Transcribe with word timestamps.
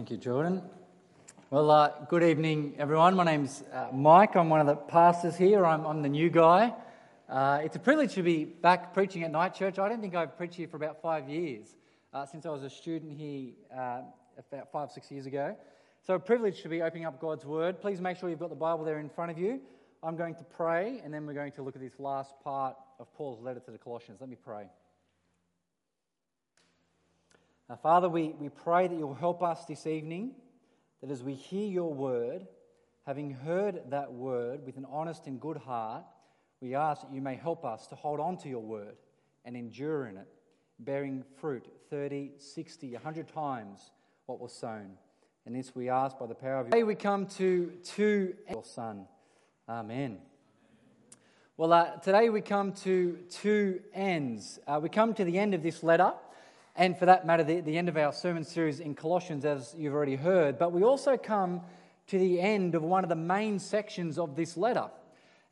Thank 0.00 0.12
you, 0.12 0.16
Jordan. 0.16 0.62
Well, 1.50 1.70
uh, 1.70 1.90
good 2.08 2.22
evening, 2.22 2.74
everyone. 2.78 3.14
My 3.16 3.24
name's 3.24 3.62
uh, 3.70 3.88
Mike. 3.92 4.34
I'm 4.34 4.48
one 4.48 4.58
of 4.58 4.66
the 4.66 4.74
pastors 4.74 5.36
here. 5.36 5.66
I'm, 5.66 5.84
I'm 5.84 6.00
the 6.00 6.08
new 6.08 6.30
guy. 6.30 6.72
Uh, 7.28 7.60
it's 7.62 7.76
a 7.76 7.80
privilege 7.80 8.14
to 8.14 8.22
be 8.22 8.46
back 8.46 8.94
preaching 8.94 9.24
at 9.24 9.30
Night 9.30 9.54
Church. 9.54 9.78
I 9.78 9.90
don't 9.90 10.00
think 10.00 10.14
I've 10.14 10.38
preached 10.38 10.54
here 10.54 10.68
for 10.68 10.78
about 10.78 11.02
five 11.02 11.28
years, 11.28 11.76
uh, 12.14 12.24
since 12.24 12.46
I 12.46 12.48
was 12.48 12.62
a 12.62 12.70
student 12.70 13.12
here 13.12 13.50
uh, 13.76 14.00
about 14.50 14.72
five, 14.72 14.90
six 14.90 15.10
years 15.10 15.26
ago. 15.26 15.54
So, 16.00 16.14
a 16.14 16.18
privilege 16.18 16.62
to 16.62 16.70
be 16.70 16.80
opening 16.80 17.04
up 17.04 17.20
God's 17.20 17.44
Word. 17.44 17.78
Please 17.78 18.00
make 18.00 18.16
sure 18.16 18.30
you've 18.30 18.38
got 18.38 18.48
the 18.48 18.56
Bible 18.56 18.86
there 18.86 19.00
in 19.00 19.10
front 19.10 19.30
of 19.30 19.36
you. 19.36 19.60
I'm 20.02 20.16
going 20.16 20.34
to 20.36 20.44
pray, 20.44 21.02
and 21.04 21.12
then 21.12 21.26
we're 21.26 21.34
going 21.34 21.52
to 21.52 21.62
look 21.62 21.76
at 21.76 21.82
this 21.82 22.00
last 22.00 22.32
part 22.42 22.74
of 22.98 23.12
Paul's 23.12 23.42
letter 23.42 23.60
to 23.60 23.70
the 23.70 23.76
Colossians. 23.76 24.22
Let 24.22 24.30
me 24.30 24.38
pray. 24.42 24.64
Now, 27.70 27.76
Father, 27.76 28.08
we, 28.08 28.34
we 28.40 28.48
pray 28.48 28.88
that 28.88 28.98
you'll 28.98 29.14
help 29.14 29.44
us 29.44 29.64
this 29.64 29.86
evening, 29.86 30.32
that 31.00 31.08
as 31.08 31.22
we 31.22 31.34
hear 31.34 31.68
your 31.68 31.94
word, 31.94 32.48
having 33.06 33.30
heard 33.30 33.82
that 33.90 34.12
word 34.12 34.66
with 34.66 34.76
an 34.76 34.84
honest 34.90 35.28
and 35.28 35.40
good 35.40 35.56
heart, 35.56 36.02
we 36.60 36.74
ask 36.74 37.02
that 37.02 37.14
you 37.14 37.20
may 37.20 37.36
help 37.36 37.64
us 37.64 37.86
to 37.86 37.94
hold 37.94 38.18
on 38.18 38.36
to 38.38 38.48
your 38.48 38.60
word 38.60 38.96
and 39.44 39.56
endure 39.56 40.06
in 40.06 40.16
it, 40.16 40.26
bearing 40.80 41.22
fruit 41.40 41.64
30, 41.90 42.32
60, 42.38 42.92
100 42.94 43.28
times 43.28 43.92
what 44.26 44.40
was 44.40 44.52
sown. 44.52 44.90
And 45.46 45.54
this 45.54 45.72
we 45.72 45.88
ask 45.88 46.18
by 46.18 46.26
the 46.26 46.34
power 46.34 46.58
of 46.58 46.66
your. 46.66 46.72
Today 46.72 46.82
we 46.82 46.96
come 46.96 47.26
to 47.26 47.70
two 47.84 48.34
your 48.50 48.64
Son. 48.64 49.06
Amen. 49.68 50.18
Well, 51.56 51.72
uh, 51.72 51.90
today 51.98 52.30
we 52.30 52.40
come 52.40 52.72
to 52.72 53.16
two 53.30 53.80
ends. 53.94 54.58
Uh, 54.66 54.80
we 54.82 54.88
come 54.88 55.14
to 55.14 55.22
the 55.22 55.38
end 55.38 55.54
of 55.54 55.62
this 55.62 55.84
letter 55.84 56.14
and 56.76 56.96
for 56.96 57.06
that 57.06 57.26
matter, 57.26 57.44
the, 57.44 57.60
the 57.60 57.76
end 57.76 57.88
of 57.88 57.96
our 57.96 58.12
sermon 58.12 58.44
series 58.44 58.80
in 58.80 58.94
Colossians, 58.94 59.44
as 59.44 59.74
you've 59.76 59.94
already 59.94 60.16
heard. 60.16 60.58
But 60.58 60.72
we 60.72 60.82
also 60.82 61.16
come 61.16 61.62
to 62.08 62.18
the 62.18 62.40
end 62.40 62.74
of 62.74 62.82
one 62.82 63.04
of 63.04 63.08
the 63.08 63.16
main 63.16 63.58
sections 63.58 64.18
of 64.18 64.36
this 64.36 64.56
letter. 64.56 64.88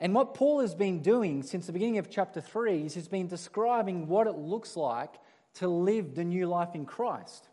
And 0.01 0.15
what 0.15 0.35
Paul 0.35 0.61
has 0.61 0.75
been 0.75 1.03
doing 1.03 1.43
since 1.43 1.67
the 1.67 1.73
beginning 1.73 1.99
of 1.99 2.09
chapter 2.09 2.41
3 2.41 2.87
is 2.87 2.95
he's 2.95 3.09
been 3.09 3.27
describing 3.27 4.07
what 4.07 4.27
it 4.27 4.37
looks 4.37 4.77
like 4.77 5.15
to 5.55 5.69
live 5.69 6.15
the 6.15 6.25
new 6.25 6.47
life 6.47 6.75
in 6.75 6.85
Christ. 6.85 7.49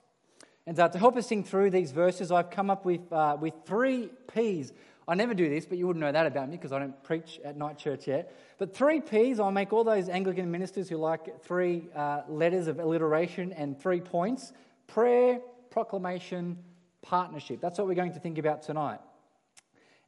And 0.67 0.79
uh, 0.79 0.89
to 0.89 0.97
help 0.97 1.17
us 1.17 1.27
think 1.27 1.47
through 1.47 1.71
these 1.71 1.91
verses, 1.91 2.31
I've 2.31 2.49
come 2.49 2.69
up 2.69 2.85
with, 2.85 3.11
uh, 3.11 3.37
with 3.39 3.53
three 3.65 4.09
P's 4.33 4.73
I 5.07 5.13
never 5.13 5.33
do 5.33 5.47
this, 5.49 5.65
but 5.65 5.77
you 5.77 5.85
wouldn't 5.85 6.03
know 6.03 6.11
that 6.11 6.25
about 6.25 6.49
me 6.49 6.57
because 6.57 6.71
I 6.71 6.79
don't 6.79 7.03
preach 7.03 7.39
at 7.43 7.57
night 7.57 7.77
church 7.77 8.07
yet. 8.07 8.35
But 8.57 8.73
three 8.75 9.01
P's, 9.01 9.39
I'll 9.39 9.51
make 9.51 9.71
all 9.71 9.83
those 9.83 10.09
Anglican 10.09 10.49
ministers 10.49 10.89
who 10.89 10.97
like 10.97 11.43
three 11.43 11.89
uh, 11.95 12.21
letters 12.27 12.67
of 12.67 12.79
alliteration 12.79 13.53
and 13.53 13.79
three 13.79 14.01
points 14.01 14.51
prayer, 14.87 15.39
proclamation, 15.69 16.57
partnership. 17.01 17.61
That's 17.61 17.77
what 17.77 17.87
we're 17.87 17.93
going 17.93 18.13
to 18.13 18.19
think 18.19 18.37
about 18.37 18.63
tonight. 18.63 18.99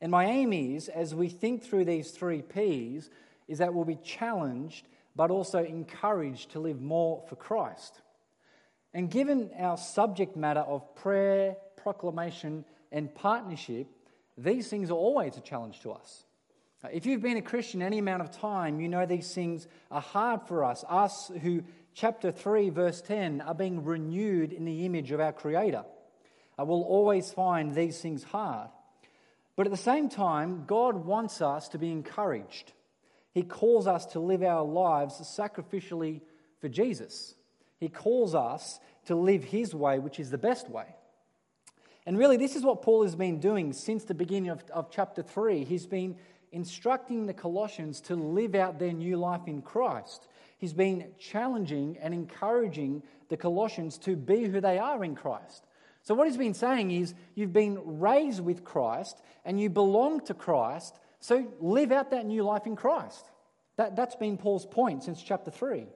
And 0.02 0.12
my 0.12 0.26
aim 0.26 0.54
is, 0.54 0.89
as 0.89 1.14
we 1.14 1.30
think 1.30 1.64
through 1.64 1.86
these 1.86 2.11
three 2.11 2.42
P's, 2.42 3.09
is 3.48 3.59
that 3.59 3.73
we'll 3.73 3.86
be 3.86 4.00
challenged 4.04 4.88
but 5.16 5.32
also 5.32 5.64
encouraged 5.64 6.52
to 6.52 6.59
live 6.59 6.80
more 6.80 7.23
for 7.28 7.36
Christ. 7.36 8.02
And 8.94 9.09
given 9.09 9.50
our 9.59 9.76
subject 9.76 10.38
matter 10.38 10.59
of 10.61 10.95
prayer, 10.95 11.58
proclamation, 11.76 12.64
and 12.92 13.14
partnership, 13.14 13.88
these 14.38 14.68
things 14.70 14.92
are 14.92 14.96
always 14.96 15.36
a 15.38 15.42
challenge 15.42 15.82
to 15.82 15.92
us. 15.92 16.24
If 16.92 17.06
you've 17.06 17.24
been 17.24 17.38
a 17.38 17.42
Christian 17.42 17.82
any 17.82 17.98
amount 17.98 18.22
of 18.22 18.32
time, 18.32 18.80
you 18.80 18.88
know 18.88 19.06
these 19.06 19.34
things 19.34 19.68
are 19.90 20.02
hard 20.02 20.42
for 20.48 20.64
us. 20.64 20.86
Us 20.88 21.32
who, 21.42 21.64
chapter 21.96 22.32
3, 22.32 22.70
verse 22.70 23.02
10, 23.02 23.42
are 23.42 23.56
being 23.56 23.84
renewed 23.84 24.54
in 24.54 24.64
the 24.64 24.86
image 24.86 25.12
of 25.12 25.20
our 25.20 25.34
Creator, 25.34 25.84
uh, 26.60 26.66
will 26.66 26.84
always 26.84 27.32
find 27.32 27.74
these 27.74 28.00
things 28.00 28.24
hard. 28.24 28.70
But 29.56 29.66
at 29.66 29.72
the 29.72 29.78
same 29.78 30.08
time, 30.08 30.66
God 30.68 31.04
wants 31.04 31.42
us 31.42 31.68
to 31.70 31.80
be 31.80 31.92
encouraged. 31.92 32.74
He 33.34 33.42
calls 33.42 33.88
us 33.88 34.06
to 34.08 34.20
live 34.20 34.44
our 34.44 34.64
lives 34.64 35.16
sacrificially 35.16 36.22
for 36.61 36.70
Jesus. 36.70 37.34
He 37.80 37.90
calls 37.90 38.36
us 38.36 38.80
to 39.06 39.16
live 39.16 39.44
His 39.44 39.73
way, 39.73 39.98
which 39.98 40.20
is 40.20 40.30
the 40.30 40.38
best 40.38 40.70
way. 40.70 40.86
And 42.08 42.18
really, 42.18 42.38
this 42.38 42.56
is 42.56 42.64
what 42.64 42.84
Paul 42.84 43.04
has 43.04 43.18
been 43.18 43.42
doing 43.42 43.73
since 43.73 44.06
the 44.06 44.14
beginning 44.14 44.50
of, 44.50 44.64
of 44.73 44.90
chapter 44.90 45.22
3. 45.22 45.66
He's 45.66 45.86
been 45.86 46.16
instructing 46.54 47.26
the 47.26 47.34
Colossians 47.34 48.00
to 48.02 48.16
live 48.16 48.56
out 48.56 48.80
their 48.80 48.94
new 48.94 49.18
life 49.18 49.42
in 49.45 49.62
Christ. 49.62 50.30
He's 50.58 50.72
been 50.72 51.10
challenging 51.20 51.98
and 52.02 52.14
encouraging 52.14 53.04
the 53.28 53.36
Colossians 53.36 53.98
to 54.00 54.16
be 54.16 54.46
who 54.46 54.62
they 54.62 54.80
are 54.80 55.04
in 55.04 55.16
Christ. 55.16 55.67
So, 56.02 56.16
what 56.16 56.28
he's 56.28 56.38
been 56.38 56.54
saying 56.54 56.92
is, 56.92 57.14
you've 57.36 57.52
been 57.52 58.00
raised 58.00 58.40
with 58.40 58.64
Christ 58.64 59.22
and 59.44 59.60
you 59.60 59.70
belong 59.70 60.22
to 60.28 60.34
Christ, 60.34 60.98
so 61.20 61.46
live 61.60 61.92
out 61.92 62.12
that 62.12 62.26
new 62.26 62.42
life 62.42 62.66
in 62.66 62.78
Christ. 62.78 63.26
That, 63.76 63.98
that's 63.98 64.16
been 64.16 64.38
Paul's 64.38 64.66
point 64.66 65.04
since 65.04 65.22
chapter 65.22 65.52
3. 65.52 65.88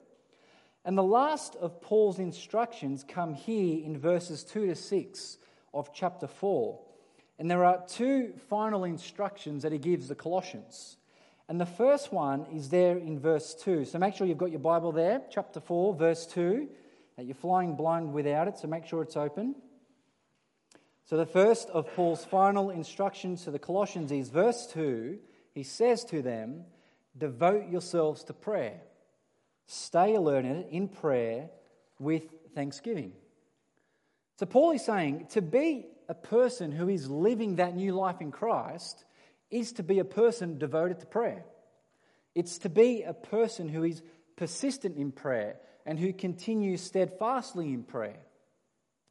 And 0.84 0.98
the 0.98 1.04
last 1.04 1.56
of 1.56 1.82
Paul's 1.82 2.20
instructions 2.20 3.06
come 3.08 3.34
here 3.34 3.82
in 3.82 3.98
verses 3.98 4.44
2 4.44 4.66
to 4.66 4.76
6 4.76 5.38
of 5.74 5.94
chapter 5.94 6.28
4. 6.28 6.80
And 7.40 7.50
there 7.50 7.66
are 7.66 7.84
two 7.88 8.34
final 8.50 8.84
instructions 8.84 9.64
that 9.64 9.72
he 9.72 9.78
gives 9.78 10.08
the 10.08 10.16
Colossians. 10.16 10.98
And 11.50 11.60
the 11.60 11.66
first 11.66 12.14
one 12.14 12.46
is 12.54 12.70
there 12.70 12.98
in 12.98 13.20
verse 13.20 13.56
2. 13.56 13.86
So 13.86 14.00
make 14.00 14.16
sure 14.16 14.28
you've 14.28 14.38
got 14.38 14.52
your 14.52 14.60
Bible 14.60 14.92
there, 14.92 15.22
chapter 15.30 15.60
4, 15.60 15.96
verse 15.96 16.26
2. 16.28 16.68
That 17.18 17.26
you're 17.26 17.36
flying 17.36 17.76
blind 17.76 18.14
without 18.14 18.48
it, 18.48 18.58
so 18.58 18.68
make 18.68 18.86
sure 18.86 19.02
it's 19.02 19.18
open. 19.18 19.56
So 21.04 21.18
the 21.18 21.26
first 21.26 21.70
of 21.70 21.94
Paul's 21.94 22.24
final 22.24 22.70
instructions 22.70 23.44
to 23.44 23.52
the 23.52 23.60
Colossians 23.60 24.12
is 24.12 24.30
verse 24.30 24.66
2. 24.68 25.20
He 25.54 25.64
says 25.64 26.06
to 26.06 26.22
them, 26.22 26.64
Devote 27.18 27.70
yourselves 27.70 28.24
to 28.26 28.34
prayer. 28.34 28.80
Stay 29.66 30.16
alert 30.16 30.46
in 30.46 30.88
prayer 30.88 31.50
with 32.00 32.24
thanksgiving. 32.56 33.14
So, 34.42 34.48
Paul 34.48 34.72
is 34.72 34.84
saying 34.84 35.28
to 35.34 35.42
be 35.44 35.86
a 36.10 36.16
person 36.16 36.72
who 36.72 36.90
is 36.90 37.08
living 37.08 37.58
that 37.58 37.76
new 37.76 37.94
life 37.94 38.22
in 38.22 38.32
Christ 38.32 39.06
is 39.52 39.74
to 39.74 39.84
be 39.84 40.00
a 40.00 40.04
person 40.04 40.58
devoted 40.58 41.00
to 41.02 41.06
prayer. 41.06 41.46
It's 42.34 42.58
to 42.58 42.70
be 42.70 43.04
a 43.04 43.14
person 43.14 43.70
who 43.70 43.84
is 43.84 44.02
persistent 44.38 44.98
in 44.98 45.12
prayer 45.12 45.58
and 45.86 46.00
who 46.00 46.12
continues 46.12 46.82
steadfastly 46.82 47.72
in 47.72 47.84
prayer. 47.84 48.18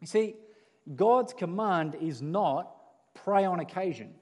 You 0.00 0.08
see, 0.08 0.34
God's 0.96 1.32
command 1.32 1.94
is 2.00 2.20
not 2.20 2.68
pray 3.14 3.44
on 3.44 3.60
occasion. 3.60 4.14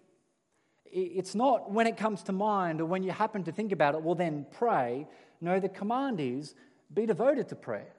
It's 0.84 1.34
not 1.34 1.72
when 1.72 1.86
it 1.86 1.96
comes 1.96 2.24
to 2.24 2.32
mind 2.32 2.82
or 2.82 2.84
when 2.84 3.02
you 3.02 3.12
happen 3.12 3.44
to 3.44 3.52
think 3.52 3.72
about 3.72 3.94
it, 3.94 4.02
well, 4.02 4.14
then 4.14 4.44
pray. 4.58 5.06
No, 5.40 5.58
the 5.58 5.70
command 5.70 6.20
is 6.20 6.54
be 6.92 7.06
devoted 7.06 7.48
to 7.48 7.56
prayer. 7.56 7.94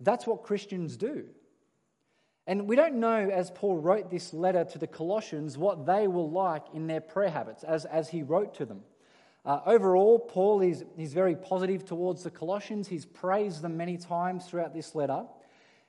That's 0.00 0.26
what 0.26 0.42
Christians 0.42 0.96
do. 0.96 1.26
And 2.46 2.68
we 2.68 2.76
don't 2.76 2.96
know, 2.96 3.30
as 3.30 3.50
Paul 3.50 3.78
wrote 3.78 4.10
this 4.10 4.34
letter 4.34 4.64
to 4.64 4.78
the 4.78 4.86
Colossians, 4.86 5.56
what 5.56 5.86
they 5.86 6.06
were 6.06 6.22
like 6.22 6.64
in 6.74 6.86
their 6.86 7.00
prayer 7.00 7.30
habits 7.30 7.64
as, 7.64 7.86
as 7.86 8.10
he 8.10 8.22
wrote 8.22 8.54
to 8.56 8.66
them. 8.66 8.82
Uh, 9.46 9.60
overall, 9.66 10.18
Paul 10.18 10.60
is 10.60 10.84
he's 10.96 11.12
very 11.12 11.36
positive 11.36 11.84
towards 11.84 12.22
the 12.22 12.30
Colossians. 12.30 12.88
He's 12.88 13.04
praised 13.04 13.62
them 13.62 13.76
many 13.76 13.96
times 13.96 14.46
throughout 14.46 14.74
this 14.74 14.94
letter. 14.94 15.24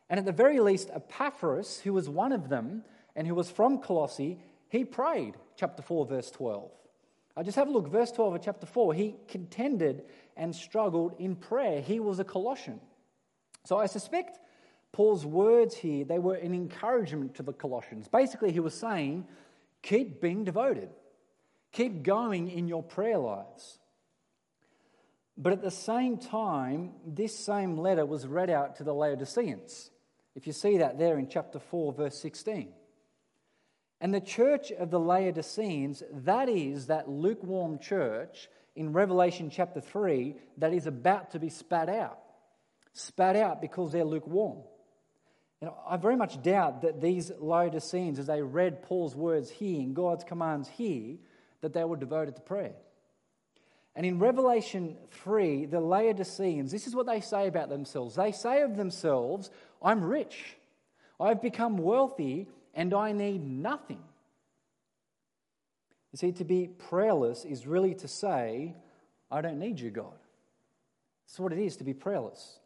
And 0.09 0.19
at 0.19 0.25
the 0.25 0.31
very 0.31 0.59
least, 0.59 0.89
Epaphras, 0.93 1.79
who 1.79 1.93
was 1.93 2.09
one 2.09 2.31
of 2.31 2.49
them 2.49 2.83
and 3.15 3.27
who 3.27 3.35
was 3.35 3.49
from 3.49 3.79
Colossae, 3.79 4.39
he 4.69 4.83
prayed, 4.83 5.35
chapter 5.55 5.81
4, 5.81 6.05
verse 6.05 6.31
12. 6.31 6.69
I 7.37 7.41
uh, 7.41 7.43
just 7.43 7.55
have 7.57 7.67
a 7.67 7.71
look, 7.71 7.87
verse 7.87 8.11
12 8.11 8.35
of 8.35 8.41
chapter 8.41 8.65
4. 8.65 8.93
He 8.93 9.15
contended 9.27 10.03
and 10.37 10.55
struggled 10.55 11.15
in 11.19 11.35
prayer. 11.35 11.81
He 11.81 11.99
was 11.99 12.19
a 12.19 12.23
Colossian. 12.23 12.79
So 13.65 13.77
I 13.77 13.87
suspect 13.87 14.39
Paul's 14.95 15.25
words 15.25 15.75
here, 15.75 16.05
they 16.05 16.19
were 16.19 16.35
an 16.35 16.53
encouragement 16.53 17.35
to 17.35 17.43
the 17.43 17.51
Colossians. 17.51 18.07
Basically, 18.07 18.53
he 18.53 18.61
was 18.61 18.73
saying, 18.73 19.27
keep 19.81 20.21
being 20.21 20.45
devoted, 20.45 20.87
keep 21.73 22.01
going 22.01 22.49
in 22.49 22.69
your 22.69 22.81
prayer 22.81 23.17
lives. 23.17 23.77
But 25.37 25.51
at 25.51 25.61
the 25.61 25.69
same 25.69 26.17
time, 26.17 26.91
this 27.05 27.37
same 27.37 27.77
letter 27.77 28.05
was 28.05 28.25
read 28.25 28.49
out 28.49 28.77
to 28.77 28.85
the 28.85 28.93
Laodiceans. 28.93 29.91
If 30.33 30.47
you 30.47 30.53
see 30.53 30.77
that 30.77 30.97
there 30.97 31.19
in 31.19 31.27
chapter 31.27 31.59
4, 31.59 31.91
verse 31.91 32.17
16. 32.17 32.69
And 33.99 34.13
the 34.13 34.21
church 34.21 34.71
of 34.71 34.91
the 34.91 34.99
Laodiceans, 34.99 36.03
that 36.23 36.47
is 36.47 36.87
that 36.87 37.09
lukewarm 37.09 37.79
church 37.79 38.47
in 38.77 38.93
Revelation 38.93 39.49
chapter 39.49 39.81
3 39.81 40.37
that 40.59 40.71
is 40.71 40.87
about 40.87 41.31
to 41.31 41.39
be 41.39 41.49
spat 41.49 41.89
out. 41.89 42.19
Spat 42.93 43.35
out 43.35 43.59
because 43.59 43.91
they're 43.91 44.05
lukewarm. 44.05 44.59
I 45.87 45.97
very 45.97 46.15
much 46.15 46.41
doubt 46.41 46.81
that 46.81 47.01
these 47.01 47.31
Laodiceans, 47.39 48.19
as 48.19 48.27
they 48.27 48.41
read 48.41 48.83
Paul's 48.83 49.15
words 49.15 49.49
here 49.49 49.79
and 49.81 49.95
God's 49.95 50.23
commands 50.23 50.67
here, 50.67 51.15
that 51.61 51.73
they 51.73 51.83
were 51.83 51.97
devoted 51.97 52.35
to 52.35 52.41
prayer. 52.41 52.75
And 53.95 54.05
in 54.05 54.19
Revelation 54.19 54.97
3, 55.11 55.65
the 55.65 55.79
Laodiceans, 55.79 56.71
this 56.71 56.85
is 56.85 56.95
what 56.95 57.05
they 57.05 57.21
say 57.21 57.47
about 57.47 57.69
themselves. 57.69 58.15
They 58.15 58.31
say 58.31 58.61
of 58.61 58.75
themselves, 58.75 59.49
I'm 59.81 60.03
rich, 60.03 60.57
I've 61.19 61.41
become 61.41 61.77
wealthy, 61.77 62.47
and 62.73 62.93
I 62.93 63.13
need 63.13 63.41
nothing. 63.41 64.03
You 66.11 66.17
see, 66.17 66.31
to 66.33 66.43
be 66.43 66.67
prayerless 66.67 67.45
is 67.45 67.65
really 67.65 67.93
to 67.95 68.07
say, 68.07 68.75
I 69.31 69.41
don't 69.41 69.59
need 69.59 69.79
you, 69.79 69.91
God. 69.91 70.13
That's 71.25 71.39
what 71.39 71.53
it 71.53 71.59
is 71.59 71.77
to 71.77 71.83
be 71.83 71.93
prayerless. 71.93 72.59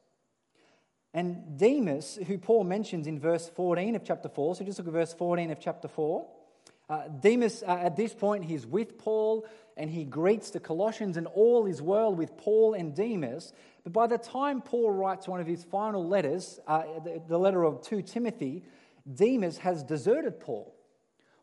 And 1.14 1.58
Demas, 1.58 2.20
who 2.28 2.38
Paul 2.38 2.64
mentions 2.64 3.08
in 3.08 3.20
verse 3.20 3.50
14 3.50 3.96
of 3.96 4.04
chapter 4.04 4.30
4, 4.30 4.56
so 4.56 4.64
just 4.64 4.78
look 4.78 4.88
at 4.88 4.94
verse 4.94 5.14
14 5.14 5.50
of 5.52 5.60
chapter 5.60 5.88
4. 5.88 6.28
Uh, 6.90 7.08
Demas, 7.20 7.64
uh, 7.64 7.72
at 7.72 7.96
this 7.96 8.14
point, 8.14 8.46
he's 8.46 8.66
with 8.66 8.98
Paul 8.98 9.46
and 9.78 9.90
he 9.90 10.04
greets 10.04 10.50
the 10.50 10.60
Colossians, 10.60 11.16
and 11.16 11.26
all 11.28 11.66
is 11.66 11.82
well 11.82 12.14
with 12.14 12.36
Paul 12.36 12.74
and 12.74 12.94
Demas. 12.94 13.54
But 13.84 13.94
by 13.94 14.08
the 14.08 14.18
time 14.18 14.62
Paul 14.62 14.92
writes 14.92 15.28
one 15.28 15.40
of 15.40 15.48
his 15.48 15.64
final 15.64 16.06
letters, 16.06 16.60
uh, 16.68 16.84
the, 17.04 17.22
the 17.28 17.38
letter 17.38 17.64
of 17.64 17.82
2 17.82 18.02
Timothy, 18.02 18.64
Demas 19.12 19.60
has 19.60 19.84
deserted 19.84 20.40
Paul. 20.42 20.76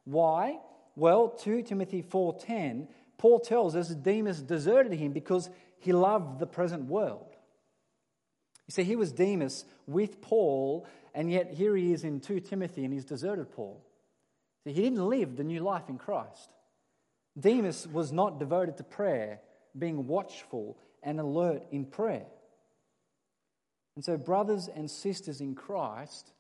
Why? 0.05 0.59
Well, 0.97 1.29
2 1.29 1.63
Timothy 1.63 2.03
4:10, 2.03 2.89
Paul 3.19 3.41
tells 3.41 3.75
us 3.75 3.89
Demas 3.89 4.43
deserted 4.43 4.93
him 4.93 5.13
because 5.13 5.51
he 5.79 5.93
loved 5.93 6.39
the 6.39 6.47
present 6.47 6.85
world. 6.85 7.36
You 8.67 8.73
see, 8.73 8.85
he 8.85 8.97
was 8.97 9.13
Demas 9.13 9.65
with 9.87 10.21
Paul, 10.21 10.87
and 11.15 11.31
yet 11.31 11.53
here 11.53 11.77
he 11.77 11.93
is 11.93 12.05
in 12.05 12.21
2 12.21 12.41
Timothy 12.41 12.85
and 12.85 12.93
he's 12.93 13.05
deserted 13.05 13.53
Paul. 13.53 13.85
See, 14.65 14.73
he 14.73 14.83
didn't 14.83 15.09
live 15.09 15.37
the 15.37 15.45
new 15.45 15.61
life 15.61 15.89
in 15.89 15.99
Christ. 15.99 16.51
Demas 17.39 17.87
was 17.87 18.13
not 18.13 18.41
devoted 18.41 18.77
to 18.79 18.85
prayer, 18.85 19.41
being 19.79 20.07
watchful 20.07 20.79
and 21.03 21.21
alert 21.21 21.63
in 21.71 21.85
prayer. 21.85 22.27
And 23.95 24.05
so, 24.05 24.17
brothers 24.17 24.69
and 24.75 24.91
sisters 24.91 25.41
in 25.41 25.55
Christ, 25.55 26.33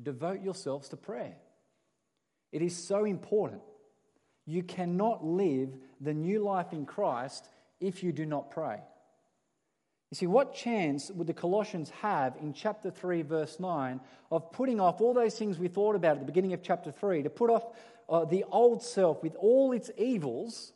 devote 0.00 0.42
yourselves 0.42 0.88
to 0.90 0.96
prayer. 0.96 1.36
It 2.52 2.62
is 2.62 2.76
so 2.76 3.04
important. 3.04 3.62
You 4.46 4.62
cannot 4.62 5.24
live 5.24 5.70
the 6.00 6.14
new 6.14 6.40
life 6.40 6.72
in 6.72 6.86
Christ 6.86 7.48
if 7.80 8.02
you 8.02 8.12
do 8.12 8.26
not 8.26 8.50
pray. 8.50 8.80
You 10.14 10.16
see, 10.16 10.26
what 10.28 10.54
chance 10.54 11.10
would 11.10 11.26
the 11.26 11.34
Colossians 11.34 11.90
have 12.00 12.36
in 12.40 12.52
chapter 12.52 12.88
3, 12.88 13.22
verse 13.22 13.58
9, 13.58 13.98
of 14.30 14.52
putting 14.52 14.78
off 14.78 15.00
all 15.00 15.12
those 15.12 15.36
things 15.36 15.58
we 15.58 15.66
thought 15.66 15.96
about 15.96 16.12
at 16.12 16.20
the 16.20 16.24
beginning 16.24 16.52
of 16.52 16.62
chapter 16.62 16.92
3, 16.92 17.24
to 17.24 17.30
put 17.30 17.50
off 17.50 17.64
uh, 18.08 18.24
the 18.24 18.44
old 18.44 18.80
self 18.80 19.24
with 19.24 19.34
all 19.34 19.72
its 19.72 19.90
evils, 19.98 20.72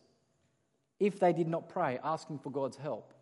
if 0.99 1.20
they 1.20 1.32
did 1.32 1.46
not 1.46 1.69
pray, 1.69 2.00
asking 2.02 2.40
for 2.40 2.50
God's 2.50 2.79
help? 2.79 3.14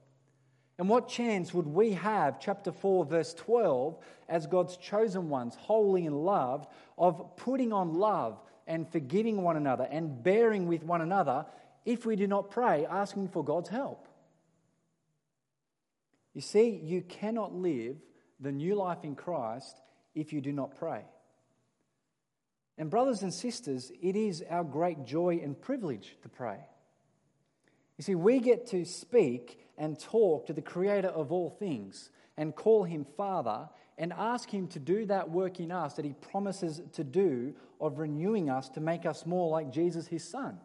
And 0.78 0.88
what 0.88 1.06
chance 1.06 1.52
would 1.52 1.66
we 1.66 1.92
have, 1.92 2.40
chapter 2.40 2.72
4, 2.72 3.04
verse 3.04 3.34
12, 3.34 3.98
as 4.26 4.46
God's 4.46 4.78
chosen 4.78 5.28
ones, 5.28 5.54
holy 5.56 6.06
and 6.06 6.24
loved, 6.24 6.66
of 6.96 7.36
putting 7.36 7.74
on 7.74 7.92
love 7.92 8.40
and 8.66 8.90
forgiving 8.90 9.42
one 9.42 9.58
another 9.58 9.86
and 9.90 10.22
bearing 10.22 10.66
with 10.66 10.82
one 10.82 11.02
another 11.02 11.44
if 11.84 12.06
we 12.06 12.16
do 12.16 12.26
not 12.26 12.50
pray, 12.50 12.86
asking 12.86 13.28
for 13.28 13.44
God's 13.44 13.68
help? 13.68 14.08
You 16.36 16.42
see, 16.42 16.78
you 16.84 17.00
cannot 17.00 17.54
live 17.54 17.96
the 18.40 18.52
new 18.52 18.74
life 18.74 19.04
in 19.04 19.14
Christ 19.14 19.80
if 20.14 20.34
you 20.34 20.42
do 20.42 20.52
not 20.52 20.76
pray. 20.76 21.06
And, 22.76 22.90
brothers 22.90 23.22
and 23.22 23.32
sisters, 23.32 23.90
it 24.02 24.16
is 24.16 24.44
our 24.50 24.62
great 24.62 25.06
joy 25.06 25.40
and 25.42 25.58
privilege 25.58 26.18
to 26.20 26.28
pray. 26.28 26.58
You 27.96 28.04
see, 28.04 28.14
we 28.14 28.38
get 28.40 28.66
to 28.66 28.84
speak 28.84 29.66
and 29.78 29.98
talk 29.98 30.48
to 30.48 30.52
the 30.52 30.60
Creator 30.60 31.08
of 31.08 31.32
all 31.32 31.48
things 31.48 32.10
and 32.36 32.54
call 32.54 32.84
Him 32.84 33.06
Father 33.16 33.70
and 33.96 34.12
ask 34.12 34.50
Him 34.50 34.68
to 34.68 34.78
do 34.78 35.06
that 35.06 35.30
work 35.30 35.58
in 35.58 35.72
us 35.72 35.94
that 35.94 36.04
He 36.04 36.12
promises 36.12 36.82
to 36.92 37.02
do 37.02 37.54
of 37.80 37.98
renewing 37.98 38.50
us 38.50 38.68
to 38.70 38.80
make 38.80 39.06
us 39.06 39.24
more 39.24 39.48
like 39.48 39.72
Jesus, 39.72 40.06
His 40.06 40.22
Son. 40.22 40.58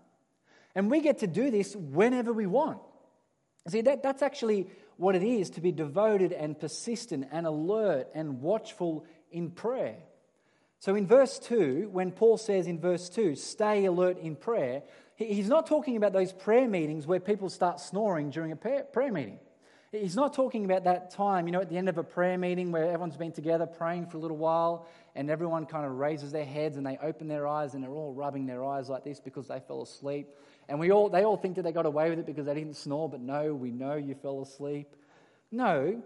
And 0.75 0.91
we 0.91 0.99
get 0.99 1.19
to 1.19 1.27
do 1.27 1.49
this 1.49 1.77
whenever 1.77 2.33
we 2.33 2.45
want. 2.45 2.81
See, 3.67 3.81
that, 3.81 4.01
that's 4.01 4.21
actually 4.21 4.67
what 5.01 5.15
it 5.15 5.23
is 5.23 5.49
to 5.49 5.61
be 5.61 5.71
devoted 5.71 6.31
and 6.31 6.59
persistent 6.59 7.27
and 7.31 7.47
alert 7.47 8.07
and 8.13 8.39
watchful 8.39 9.03
in 9.31 9.49
prayer. 9.49 9.95
So 10.77 10.93
in 10.93 11.07
verse 11.07 11.39
2, 11.39 11.89
when 11.91 12.11
Paul 12.11 12.37
says 12.37 12.67
in 12.67 12.79
verse 12.79 13.09
2, 13.09 13.35
stay 13.35 13.85
alert 13.85 14.19
in 14.19 14.35
prayer, 14.35 14.83
he's 15.15 15.49
not 15.49 15.65
talking 15.65 15.97
about 15.97 16.13
those 16.13 16.31
prayer 16.31 16.67
meetings 16.67 17.07
where 17.07 17.19
people 17.19 17.49
start 17.49 17.79
snoring 17.79 18.29
during 18.29 18.51
a 18.51 18.55
prayer 18.55 19.11
meeting. 19.11 19.39
He's 19.91 20.15
not 20.15 20.35
talking 20.35 20.65
about 20.65 20.83
that 20.83 21.09
time, 21.09 21.47
you 21.47 21.51
know, 21.51 21.61
at 21.61 21.69
the 21.69 21.77
end 21.77 21.89
of 21.89 21.97
a 21.97 22.03
prayer 22.03 22.37
meeting 22.37 22.71
where 22.71 22.85
everyone's 22.85 23.17
been 23.17 23.31
together 23.31 23.65
praying 23.65 24.05
for 24.05 24.17
a 24.17 24.19
little 24.19 24.37
while 24.37 24.87
and 25.15 25.31
everyone 25.31 25.65
kind 25.65 25.83
of 25.83 25.93
raises 25.93 26.31
their 26.31 26.45
heads 26.45 26.77
and 26.77 26.85
they 26.85 26.99
open 27.01 27.27
their 27.27 27.47
eyes 27.47 27.73
and 27.73 27.83
they're 27.83 27.91
all 27.91 28.13
rubbing 28.13 28.45
their 28.45 28.63
eyes 28.63 28.87
like 28.87 29.03
this 29.03 29.19
because 29.19 29.47
they 29.47 29.59
fell 29.67 29.81
asleep. 29.81 30.27
And 30.69 30.79
we 30.79 30.91
all, 30.91 31.09
they 31.09 31.23
all 31.23 31.37
think 31.37 31.55
that 31.55 31.63
they 31.63 31.71
got 31.71 31.85
away 31.85 32.09
with 32.09 32.19
it 32.19 32.25
because 32.25 32.45
they 32.45 32.53
didn't 32.53 32.75
snore, 32.75 33.09
but 33.09 33.19
no, 33.19 33.53
we 33.53 33.71
know 33.71 33.95
you 33.95 34.15
fell 34.15 34.41
asleep. 34.41 34.95
No, 35.51 36.01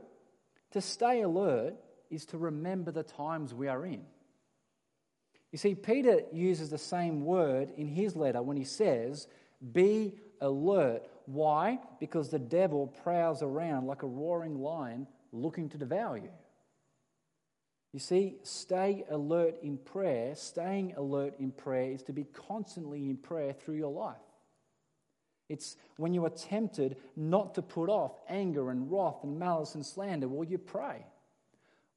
to 0.72 0.81
stay 0.81 1.22
alert 1.22 1.75
is 2.10 2.25
to 2.28 2.38
remember 2.38 2.92
the 2.92 3.04
times 3.04 3.54
we 3.54 3.68
are 3.68 3.86
in. 3.86 4.04
You 5.52 5.57
see, 5.57 5.75
Peter 5.75 6.22
uses 6.34 6.69
the 6.69 6.78
same 6.78 7.24
word 7.24 7.69
in 7.78 7.88
his 7.88 8.16
letter 8.16 8.42
when 8.42 8.57
he 8.57 8.66
says, 8.66 9.28
Be 9.72 10.16
alert. 10.42 11.04
Why? 11.28 11.80
Because 12.00 12.30
the 12.30 12.40
devil 12.40 12.88
prowls 13.04 13.42
around 13.42 13.88
like 13.88 14.04
a 14.04 14.07
roaring 14.07 14.60
lion 14.60 15.07
looking 15.31 15.69
to 15.69 15.78
devour 15.78 16.18
you. 16.18 16.31
You 17.94 18.00
see, 18.00 18.36
stay 18.44 19.06
alert 19.10 19.56
in 19.63 19.78
prayer. 19.78 20.36
Staying 20.36 20.96
alert 20.98 21.36
in 21.40 21.52
prayer 21.52 21.92
is 21.92 22.04
to 22.04 22.12
be 22.12 22.25
constantly 22.25 23.10
in 23.10 23.16
prayer 23.16 23.54
through 23.54 23.75
your 23.75 23.94
life. 23.94 24.18
It's 25.47 25.77
when 25.97 26.13
you 26.13 26.25
are 26.25 26.31
tempted 26.31 26.97
not 27.15 27.56
to 27.56 27.62
put 27.62 27.89
off 27.89 28.13
anger 28.27 28.71
and 28.71 28.92
wrath 28.92 29.24
and 29.24 29.38
malice 29.38 29.75
and 29.75 29.86
slander, 29.86 30.27
will 30.27 30.45
you 30.45 30.57
pray? 30.57 31.06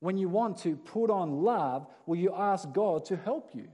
When 0.00 0.18
you 0.18 0.28
want 0.28 0.58
to 0.58 0.76
put 0.76 1.10
on 1.10 1.42
love, 1.42 1.86
will 2.06 2.18
you 2.18 2.32
ask 2.34 2.70
God 2.72 3.04
to 3.06 3.16
help 3.16 3.50
you? 3.54 3.68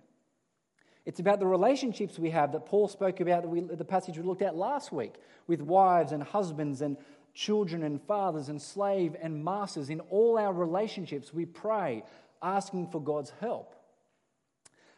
It's 1.04 1.20
about 1.20 1.38
the 1.38 1.46
relationships 1.46 2.18
we 2.18 2.30
have 2.30 2.52
that 2.52 2.64
Paul 2.64 2.88
spoke 2.88 3.20
about, 3.20 3.42
that 3.42 3.48
we, 3.48 3.60
the 3.60 3.84
passage 3.84 4.16
we 4.16 4.22
looked 4.22 4.40
at 4.40 4.56
last 4.56 4.90
week, 4.90 5.14
with 5.46 5.60
wives 5.60 6.12
and 6.12 6.22
husbands 6.22 6.80
and 6.80 6.96
children 7.34 7.82
and 7.82 8.00
fathers 8.02 8.48
and 8.48 8.62
slave 8.62 9.14
and 9.20 9.44
masters. 9.44 9.90
In 9.90 10.00
all 10.00 10.38
our 10.38 10.52
relationships, 10.52 11.34
we 11.34 11.44
pray, 11.44 12.04
asking 12.40 12.88
for 12.88 13.02
God's 13.02 13.32
help. 13.40 13.74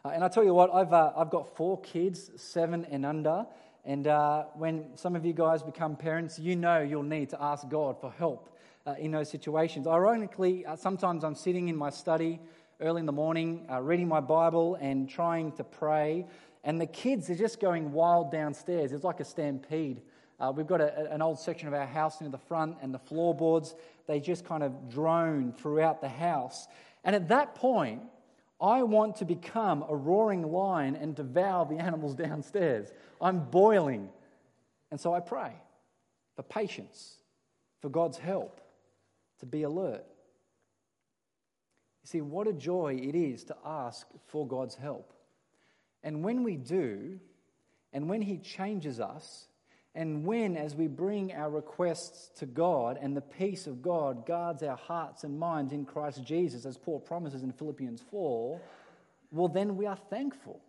Uh, 0.05 0.11
and 0.11 0.23
I 0.23 0.29
tell 0.29 0.45
you 0.45 0.55
what, 0.55 0.73
I've, 0.73 0.93
uh, 0.93 1.13
I've 1.17 1.31
got 1.31 1.57
four 1.57 1.81
kids, 1.81 2.31
seven 2.37 2.87
and 2.89 3.05
under. 3.05 3.47
And 3.87 4.09
uh, 4.09 4.47
when 4.55 4.97
some 4.97 5.15
of 5.15 5.25
you 5.25 5.33
guys 5.33 5.63
become 5.63 5.95
parents, 5.95 6.41
you 6.41 6.57
know 6.57 6.83
you'll 6.83 7.05
need 7.05 7.31
to 7.31 7.41
ask 7.41 7.69
God 7.69 8.01
for 8.01 8.11
help 8.11 8.51
uh, 8.85 8.95
in 8.99 9.13
those 9.13 9.31
situations. 9.31 9.87
Ironically, 9.87 10.67
uh, 10.67 10.75
sometimes 10.75 11.23
I'm 11.23 11.37
sitting 11.37 11.69
in 11.69 11.77
my 11.77 11.91
study 11.91 12.41
early 12.81 12.99
in 12.99 13.07
the 13.07 13.13
morning, 13.13 13.65
uh, 13.71 13.81
reading 13.81 14.09
my 14.09 14.19
Bible 14.19 14.75
and 14.81 15.09
trying 15.09 15.53
to 15.53 15.63
pray, 15.63 16.27
and 16.65 16.81
the 16.81 16.87
kids 16.87 17.31
are 17.31 17.37
just 17.37 17.61
going 17.61 17.93
wild 17.93 18.33
downstairs. 18.33 18.91
It's 18.91 19.05
like 19.05 19.21
a 19.21 19.25
stampede. 19.25 20.03
Uh, 20.41 20.53
we've 20.55 20.67
got 20.67 20.81
a, 20.81 21.09
an 21.13 21.23
old 21.23 21.39
section 21.39 21.69
of 21.69 21.75
our 21.75 21.87
house 21.87 22.21
near 22.21 22.29
the 22.29 22.39
front, 22.39 22.79
and 22.83 22.93
the 22.93 22.99
floorboards, 22.99 23.77
they 24.09 24.19
just 24.19 24.45
kind 24.45 24.65
of 24.65 24.91
drone 24.91 25.53
throughout 25.53 26.01
the 26.01 26.09
house. 26.09 26.67
And 27.05 27.15
at 27.15 27.29
that 27.29 27.55
point, 27.55 28.03
I 28.61 28.83
want 28.83 29.17
to 29.17 29.25
become 29.25 29.85
a 29.89 29.95
roaring 29.95 30.51
lion 30.51 30.97
and 30.97 31.15
devour 31.15 31.67
the 31.67 31.79
animals 31.79 32.15
downstairs. 32.27 32.93
I'm 33.21 33.41
boiling. 33.51 34.09
And 34.91 35.01
so 35.01 35.13
I 35.13 35.21
pray 35.21 35.53
for 36.35 36.43
patience, 36.43 37.17
for 37.81 37.89
God's 37.89 38.19
help 38.19 38.61
to 39.41 39.47
be 39.47 39.63
alert. 39.63 40.05
You 42.03 42.09
see, 42.09 42.21
what 42.21 42.47
a 42.47 42.53
joy 42.53 42.99
it 43.03 43.15
is 43.15 43.45
to 43.45 43.57
ask 43.65 44.07
for 44.29 44.47
God's 44.47 44.77
help. 44.77 45.13
And 46.03 46.23
when 46.23 46.45
we 46.45 46.57
do, 46.57 47.19
and 47.93 48.09
when 48.09 48.23
He 48.23 48.39
changes 48.39 49.01
us, 49.01 49.49
and 49.97 50.27
when, 50.27 50.59
as 50.59 50.75
we 50.75 50.89
bring 50.89 51.33
our 51.33 51.49
requests 51.49 52.29
to 52.39 52.45
God 52.45 52.99
and 53.01 53.17
the 53.17 53.23
peace 53.23 53.67
of 53.67 53.81
God 53.81 54.27
guards 54.27 54.63
our 54.63 54.77
hearts 54.77 55.25
and 55.25 55.39
minds 55.39 55.73
in 55.73 55.87
Christ 55.87 56.23
Jesus, 56.23 56.67
as 56.67 56.77
Paul 56.77 57.01
promises 57.01 57.43
in 57.43 57.51
Philippians 57.51 58.03
4, 58.11 58.61
well, 59.33 59.49
then 59.49 59.75
we 59.75 59.87
are 59.87 59.97
thankful. 59.97 60.61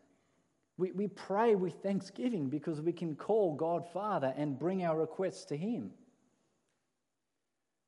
We, 0.78 0.94
we 0.94 1.08
pray 1.10 1.56
with 1.56 1.74
thanksgiving 1.84 2.48
because 2.48 2.80
we 2.80 2.94
can 2.94 3.16
call 3.16 3.54
God 3.54 3.86
Father 3.92 4.34
and 4.38 4.58
bring 4.58 4.86
our 4.86 4.98
requests 4.98 5.44
to 5.46 5.58
Him. 5.58 5.92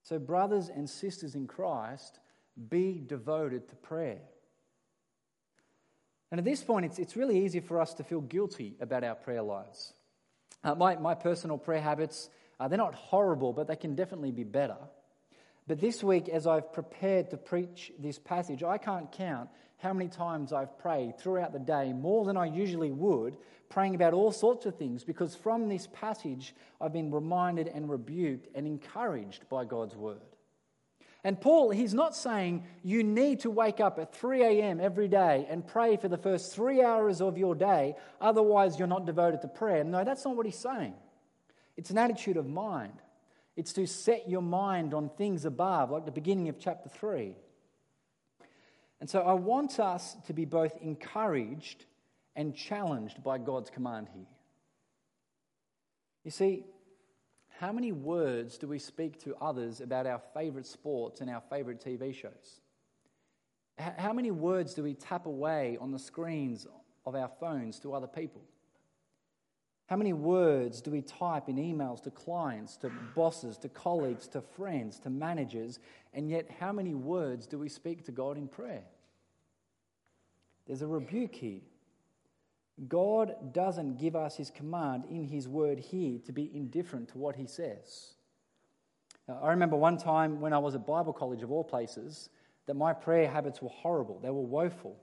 So, 0.03 0.19
brothers 0.19 0.67
and 0.67 0.89
sisters 0.89 1.35
in 1.35 1.47
Christ, 1.47 2.19
be 2.69 3.01
devoted 3.05 3.69
to 3.69 3.75
prayer. 3.77 4.19
And 6.31 6.39
at 6.39 6.43
this 6.43 6.63
point, 6.63 6.85
it's, 6.85 6.99
it's 6.99 7.15
really 7.15 7.45
easy 7.45 7.61
for 7.61 7.79
us 7.79 7.93
to 7.93 8.03
feel 8.03 8.21
guilty 8.21 8.75
about 8.81 9.05
our 9.05 9.15
prayer 9.15 9.41
lives. 9.41 9.93
Uh, 10.63 10.75
my, 10.75 10.95
my 10.97 11.15
personal 11.15 11.57
prayer 11.57 11.81
habits, 11.81 12.29
uh, 12.59 12.67
they're 12.67 12.77
not 12.77 12.95
horrible, 12.95 13.53
but 13.53 13.67
they 13.67 13.75
can 13.75 13.95
definitely 13.95 14.31
be 14.31 14.43
better. 14.43 14.77
But 15.67 15.79
this 15.79 16.03
week, 16.03 16.29
as 16.29 16.47
I've 16.47 16.73
prepared 16.73 17.29
to 17.29 17.37
preach 17.37 17.91
this 17.99 18.17
passage, 18.17 18.63
I 18.63 18.77
can't 18.77 19.11
count 19.11 19.49
how 19.77 19.93
many 19.93 20.09
times 20.09 20.51
I've 20.51 20.77
prayed 20.79 21.19
throughout 21.19 21.53
the 21.53 21.59
day, 21.59 21.93
more 21.93 22.25
than 22.25 22.35
I 22.35 22.45
usually 22.45 22.91
would, 22.91 23.37
praying 23.69 23.95
about 23.95 24.13
all 24.13 24.31
sorts 24.31 24.65
of 24.65 24.75
things, 24.75 25.03
because 25.03 25.35
from 25.35 25.69
this 25.69 25.87
passage, 25.93 26.53
I've 26.81 26.91
been 26.91 27.11
reminded 27.11 27.67
and 27.67 27.89
rebuked 27.89 28.47
and 28.55 28.65
encouraged 28.65 29.47
by 29.47 29.63
God's 29.65 29.95
word. 29.95 30.21
And 31.23 31.39
Paul, 31.39 31.69
he's 31.71 31.93
not 31.93 32.15
saying 32.15 32.63
you 32.81 33.03
need 33.03 33.41
to 33.41 33.49
wake 33.49 33.81
up 33.81 33.99
at 33.99 34.15
3 34.15 34.41
a.m. 34.41 34.79
every 34.79 35.09
day 35.09 35.45
and 35.49 35.67
pray 35.67 35.97
for 35.97 36.07
the 36.07 36.17
first 36.17 36.55
three 36.55 36.81
hours 36.81 37.21
of 37.21 37.37
your 37.37 37.55
day, 37.55 37.95
otherwise, 38.21 38.79
you're 38.79 38.87
not 38.87 39.05
devoted 39.05 39.41
to 39.41 39.49
prayer. 39.49 39.83
No, 39.83 40.05
that's 40.05 40.23
not 40.23 40.37
what 40.37 40.45
he's 40.45 40.57
saying. 40.57 40.93
It's 41.75 41.89
an 41.89 41.97
attitude 41.97 42.37
of 42.37 42.47
mind, 42.47 42.93
it's 43.57 43.73
to 43.73 43.85
set 43.85 44.29
your 44.29 44.41
mind 44.41 44.93
on 44.93 45.09
things 45.09 45.43
above, 45.43 45.91
like 45.91 46.05
the 46.05 46.11
beginning 46.11 46.47
of 46.47 46.57
chapter 46.57 46.87
3. 46.87 47.35
And 49.01 49.09
so 49.09 49.21
I 49.21 49.33
want 49.33 49.79
us 49.79 50.15
to 50.27 50.33
be 50.33 50.45
both 50.45 50.77
encouraged 50.81 51.85
and 52.35 52.55
challenged 52.55 53.23
by 53.23 53.37
God's 53.37 53.69
command 53.69 54.07
here. 54.13 54.25
You 56.23 56.31
see, 56.31 56.63
how 57.59 57.73
many 57.73 57.91
words 57.91 58.57
do 58.57 58.69
we 58.69 58.79
speak 58.79 59.21
to 59.21 59.35
others 59.41 59.81
about 59.81 60.07
our 60.07 60.21
favourite 60.33 60.65
sports 60.65 61.19
and 61.19 61.29
our 61.29 61.41
favourite 61.49 61.83
TV 61.83 62.15
shows? 62.15 62.61
How 63.77 64.13
many 64.13 64.31
words 64.31 64.73
do 64.73 64.81
we 64.81 64.93
tap 64.93 65.25
away 65.25 65.77
on 65.81 65.91
the 65.91 65.99
screens 65.99 66.65
of 67.05 67.15
our 67.15 67.29
phones 67.39 67.77
to 67.81 67.93
other 67.93 68.07
people? 68.07 68.41
How 69.87 69.97
many 69.97 70.13
words 70.13 70.79
do 70.79 70.91
we 70.91 71.01
type 71.01 71.49
in 71.49 71.57
emails 71.57 72.01
to 72.03 72.11
clients, 72.11 72.77
to 72.77 72.91
bosses, 73.13 73.57
to 73.57 73.67
colleagues, 73.67 74.29
to 74.29 74.39
friends, 74.39 74.97
to 74.99 75.09
managers? 75.09 75.79
And 76.13 76.29
yet, 76.29 76.49
how 76.61 76.71
many 76.71 76.93
words 76.93 77.45
do 77.45 77.59
we 77.59 77.67
speak 77.67 78.05
to 78.05 78.13
God 78.13 78.37
in 78.37 78.47
prayer? 78.47 78.83
There's 80.65 80.81
a 80.81 80.87
rebuke 80.87 81.35
here. 81.35 81.61
God 82.87 83.53
doesn't 83.53 83.97
give 83.97 84.15
us 84.15 84.35
his 84.35 84.49
command 84.49 85.03
in 85.09 85.23
his 85.23 85.47
word 85.47 85.79
here 85.79 86.19
to 86.25 86.31
be 86.31 86.49
indifferent 86.53 87.09
to 87.09 87.17
what 87.17 87.35
he 87.35 87.45
says. 87.45 88.13
Now, 89.27 89.39
I 89.43 89.49
remember 89.49 89.75
one 89.75 89.97
time 89.97 90.39
when 90.39 90.53
I 90.53 90.59
was 90.59 90.75
at 90.75 90.87
Bible 90.87 91.13
college, 91.13 91.43
of 91.43 91.51
all 91.51 91.63
places, 91.63 92.29
that 92.67 92.75
my 92.75 92.93
prayer 92.93 93.29
habits 93.29 93.61
were 93.61 93.69
horrible, 93.69 94.19
they 94.19 94.29
were 94.29 94.41
woeful. 94.41 94.97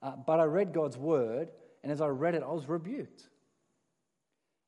Uh, 0.00 0.12
but 0.26 0.40
I 0.40 0.44
read 0.44 0.72
God's 0.72 0.96
word, 0.96 1.50
and 1.82 1.90
as 1.92 2.00
I 2.00 2.08
read 2.08 2.34
it, 2.34 2.42
I 2.42 2.50
was 2.50 2.68
rebuked. 2.68 3.28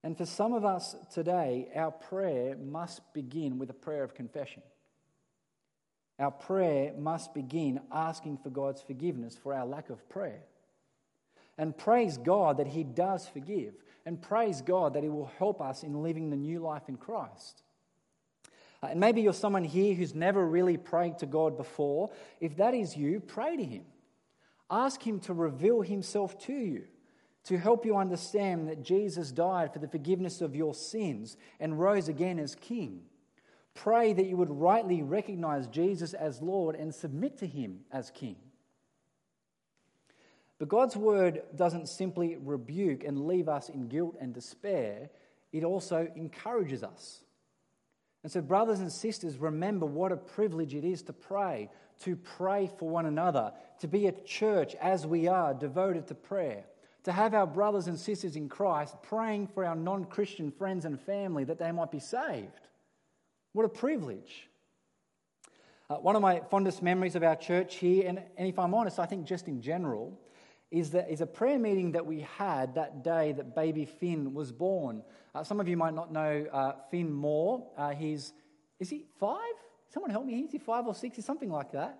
And 0.02 0.16
for 0.16 0.26
some 0.26 0.52
of 0.52 0.64
us 0.64 0.94
today, 1.12 1.68
our 1.74 1.90
prayer 1.90 2.56
must 2.56 3.00
begin 3.14 3.58
with 3.58 3.70
a 3.70 3.74
prayer 3.74 4.04
of 4.04 4.14
confession. 4.14 4.62
Our 6.18 6.30
prayer 6.30 6.92
must 6.96 7.34
begin 7.34 7.80
asking 7.90 8.38
for 8.42 8.50
God's 8.50 8.82
forgiveness 8.82 9.36
for 9.36 9.54
our 9.54 9.66
lack 9.66 9.90
of 9.90 10.08
prayer. 10.08 10.42
And 11.56 11.76
praise 11.76 12.18
God 12.18 12.56
that 12.58 12.66
He 12.66 12.84
does 12.84 13.28
forgive. 13.28 13.74
And 14.06 14.20
praise 14.20 14.60
God 14.60 14.94
that 14.94 15.02
He 15.02 15.08
will 15.08 15.30
help 15.38 15.60
us 15.60 15.82
in 15.82 16.02
living 16.02 16.30
the 16.30 16.36
new 16.36 16.60
life 16.60 16.88
in 16.88 16.96
Christ. 16.96 17.62
Uh, 18.82 18.88
and 18.88 19.00
maybe 19.00 19.22
you're 19.22 19.32
someone 19.32 19.64
here 19.64 19.94
who's 19.94 20.14
never 20.14 20.46
really 20.46 20.76
prayed 20.76 21.18
to 21.18 21.26
God 21.26 21.56
before. 21.56 22.10
If 22.40 22.56
that 22.56 22.74
is 22.74 22.96
you, 22.96 23.20
pray 23.20 23.56
to 23.56 23.64
Him. 23.64 23.84
Ask 24.70 25.06
Him 25.06 25.20
to 25.20 25.32
reveal 25.32 25.80
Himself 25.80 26.38
to 26.40 26.52
you, 26.52 26.84
to 27.44 27.56
help 27.56 27.86
you 27.86 27.96
understand 27.96 28.68
that 28.68 28.82
Jesus 28.82 29.32
died 29.32 29.72
for 29.72 29.78
the 29.78 29.88
forgiveness 29.88 30.40
of 30.40 30.54
your 30.54 30.74
sins 30.74 31.36
and 31.60 31.78
rose 31.78 32.08
again 32.08 32.38
as 32.38 32.54
King. 32.54 33.02
Pray 33.74 34.12
that 34.12 34.26
you 34.26 34.36
would 34.36 34.50
rightly 34.50 35.02
recognize 35.02 35.66
Jesus 35.66 36.14
as 36.14 36.42
Lord 36.42 36.76
and 36.76 36.94
submit 36.94 37.38
to 37.38 37.46
Him 37.46 37.80
as 37.90 38.10
King. 38.10 38.36
But 40.58 40.68
God's 40.68 40.96
word 40.96 41.42
doesn't 41.56 41.88
simply 41.88 42.36
rebuke 42.36 43.04
and 43.04 43.26
leave 43.26 43.48
us 43.48 43.68
in 43.68 43.88
guilt 43.88 44.16
and 44.20 44.32
despair, 44.32 45.10
it 45.52 45.64
also 45.64 46.08
encourages 46.16 46.82
us. 46.82 47.24
And 48.22 48.32
so, 48.32 48.40
brothers 48.40 48.80
and 48.80 48.90
sisters, 48.90 49.36
remember 49.36 49.84
what 49.84 50.12
a 50.12 50.16
privilege 50.16 50.74
it 50.74 50.84
is 50.84 51.02
to 51.02 51.12
pray, 51.12 51.70
to 52.00 52.16
pray 52.16 52.70
for 52.78 52.88
one 52.88 53.06
another, 53.06 53.52
to 53.80 53.88
be 53.88 54.06
a 54.06 54.12
church 54.12 54.74
as 54.76 55.06
we 55.06 55.28
are, 55.28 55.52
devoted 55.52 56.06
to 56.08 56.14
prayer, 56.14 56.64
to 57.02 57.12
have 57.12 57.34
our 57.34 57.46
brothers 57.46 57.86
and 57.86 57.98
sisters 57.98 58.34
in 58.34 58.48
Christ 58.48 58.96
praying 59.02 59.48
for 59.48 59.64
our 59.64 59.76
non 59.76 60.06
Christian 60.06 60.50
friends 60.50 60.86
and 60.86 60.98
family 60.98 61.44
that 61.44 61.58
they 61.58 61.70
might 61.70 61.90
be 61.90 62.00
saved. 62.00 62.68
What 63.52 63.66
a 63.66 63.68
privilege. 63.68 64.48
Uh, 65.90 65.96
one 65.96 66.16
of 66.16 66.22
my 66.22 66.40
fondest 66.50 66.82
memories 66.82 67.14
of 67.14 67.22
our 67.22 67.36
church 67.36 67.76
here, 67.76 68.08
and, 68.08 68.22
and 68.38 68.48
if 68.48 68.58
I'm 68.58 68.72
honest, 68.72 68.98
I 68.98 69.04
think 69.04 69.26
just 69.26 69.48
in 69.48 69.60
general, 69.60 70.18
is, 70.70 70.90
that, 70.90 71.10
is 71.10 71.20
a 71.20 71.26
prayer 71.26 71.58
meeting 71.58 71.92
that 71.92 72.06
we 72.06 72.26
had 72.36 72.74
that 72.74 73.04
day 73.04 73.32
that 73.32 73.54
baby 73.54 73.84
Finn 73.84 74.34
was 74.34 74.52
born. 74.52 75.02
Uh, 75.34 75.44
some 75.44 75.60
of 75.60 75.68
you 75.68 75.76
might 75.76 75.94
not 75.94 76.12
know 76.12 76.46
uh, 76.52 76.72
Finn 76.90 77.12
Moore. 77.12 77.66
Uh, 77.76 77.90
he's, 77.90 78.32
is 78.80 78.90
he 78.90 79.04
five? 79.20 79.38
Someone 79.92 80.10
help 80.10 80.26
me. 80.26 80.40
Is 80.40 80.52
he 80.52 80.58
five 80.58 80.86
or 80.86 80.94
six? 80.94 81.18
Is 81.18 81.24
something 81.24 81.50
like 81.50 81.72
that? 81.72 81.98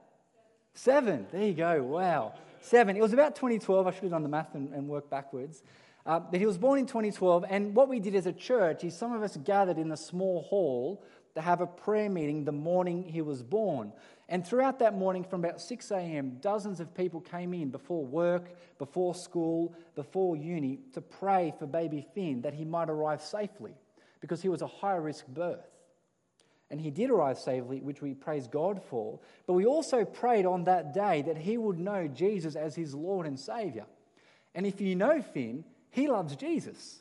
Seven. 0.75 1.27
There 1.31 1.45
you 1.45 1.55
go. 1.55 1.83
Wow. 1.83 2.35
Seven. 2.61 2.97
It 2.97 3.03
was 3.03 3.13
about 3.13 3.37
2012. 3.37 3.87
I 3.87 3.91
should 3.93 4.03
have 4.03 4.11
done 4.11 4.23
the 4.23 4.29
math 4.29 4.55
and, 4.55 4.73
and 4.73 4.89
worked 4.89 5.11
backwards. 5.11 5.63
Uh, 6.07 6.21
but 6.21 6.39
he 6.39 6.45
was 6.45 6.59
born 6.59 6.79
in 6.79 6.87
2012, 6.87 7.47
and 7.49 7.75
what 7.75 7.89
we 7.89 7.99
did 7.99 8.15
as 8.15 8.27
a 8.27 8.33
church 8.33 8.85
is 8.85 8.95
some 8.95 9.15
of 9.15 9.23
us 9.23 9.39
gathered 9.39 9.79
in 9.79 9.89
the 9.89 9.97
small 9.97 10.43
hall 10.43 11.03
to 11.35 11.41
have 11.41 11.63
a 11.63 11.67
prayer 11.67 12.11
meeting 12.11 12.45
the 12.45 12.53
morning 12.53 13.03
he 13.03 13.23
was 13.23 13.43
born. 13.43 13.91
And 14.29 14.47
throughout 14.47 14.79
that 14.79 14.95
morning, 14.95 15.23
from 15.25 15.45
about 15.45 15.61
6 15.61 15.91
a.m., 15.91 16.39
dozens 16.41 16.81
of 16.81 16.95
people 16.95 17.21
came 17.21 17.53
in 17.53 17.71
before 17.71 18.05
work, 18.05 18.57
before 18.79 19.15
school, 19.15 19.75
before 19.95 20.37
uni 20.37 20.79
to 20.95 21.01
pray 21.01 21.53
for 21.59 21.67
baby 21.67 22.07
Finn 22.15 22.43
that 22.43 22.55
he 22.55 22.65
might 22.65 22.89
arrive 22.89 23.21
safely 23.21 23.75
because 24.21 24.41
he 24.41 24.49
was 24.49 24.63
a 24.63 24.67
high 24.67 24.97
risk 24.97 25.27
birth. 25.27 25.69
And 26.71 26.81
he 26.81 26.91
did 26.91 27.11
arrive 27.11 27.39
safely, 27.39 27.81
which 27.81 28.01
we 28.01 28.15
praise 28.15 28.49
God 28.49 28.83
for. 28.89 29.21
But 29.47 29.53
we 29.53 29.67
also 29.67 30.05
prayed 30.05 30.47
on 30.47 30.65
that 30.65 30.95
day 30.95 31.23
that 31.23 31.37
he 31.37 31.59
would 31.59 31.79
know 31.79 32.09
Jesus 32.09 32.57
as 32.57 32.75
his 32.75 32.95
Lord 32.95 33.27
and 33.27 33.39
Savior. 33.39 33.85
And 34.55 34.67
if 34.67 34.81
you 34.81 34.97
know 34.97 35.21
Finn, 35.21 35.65
he 35.91 36.09
loves 36.09 36.35
Jesus. 36.35 37.01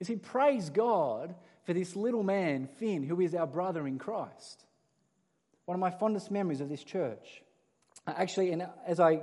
You 0.00 0.06
see, 0.06 0.16
praise 0.16 0.70
God 0.70 1.34
for 1.64 1.74
this 1.74 1.94
little 1.94 2.22
man, 2.22 2.66
Finn, 2.78 3.02
who 3.02 3.20
is 3.20 3.34
our 3.34 3.46
brother 3.46 3.86
in 3.86 3.98
Christ. 3.98 4.64
One 5.68 5.74
of 5.74 5.80
my 5.80 5.90
fondest 5.90 6.30
memories 6.30 6.62
of 6.62 6.70
this 6.70 6.82
church. 6.82 7.42
Actually, 8.06 8.52
and 8.52 8.66
as 8.86 9.00
I 9.00 9.20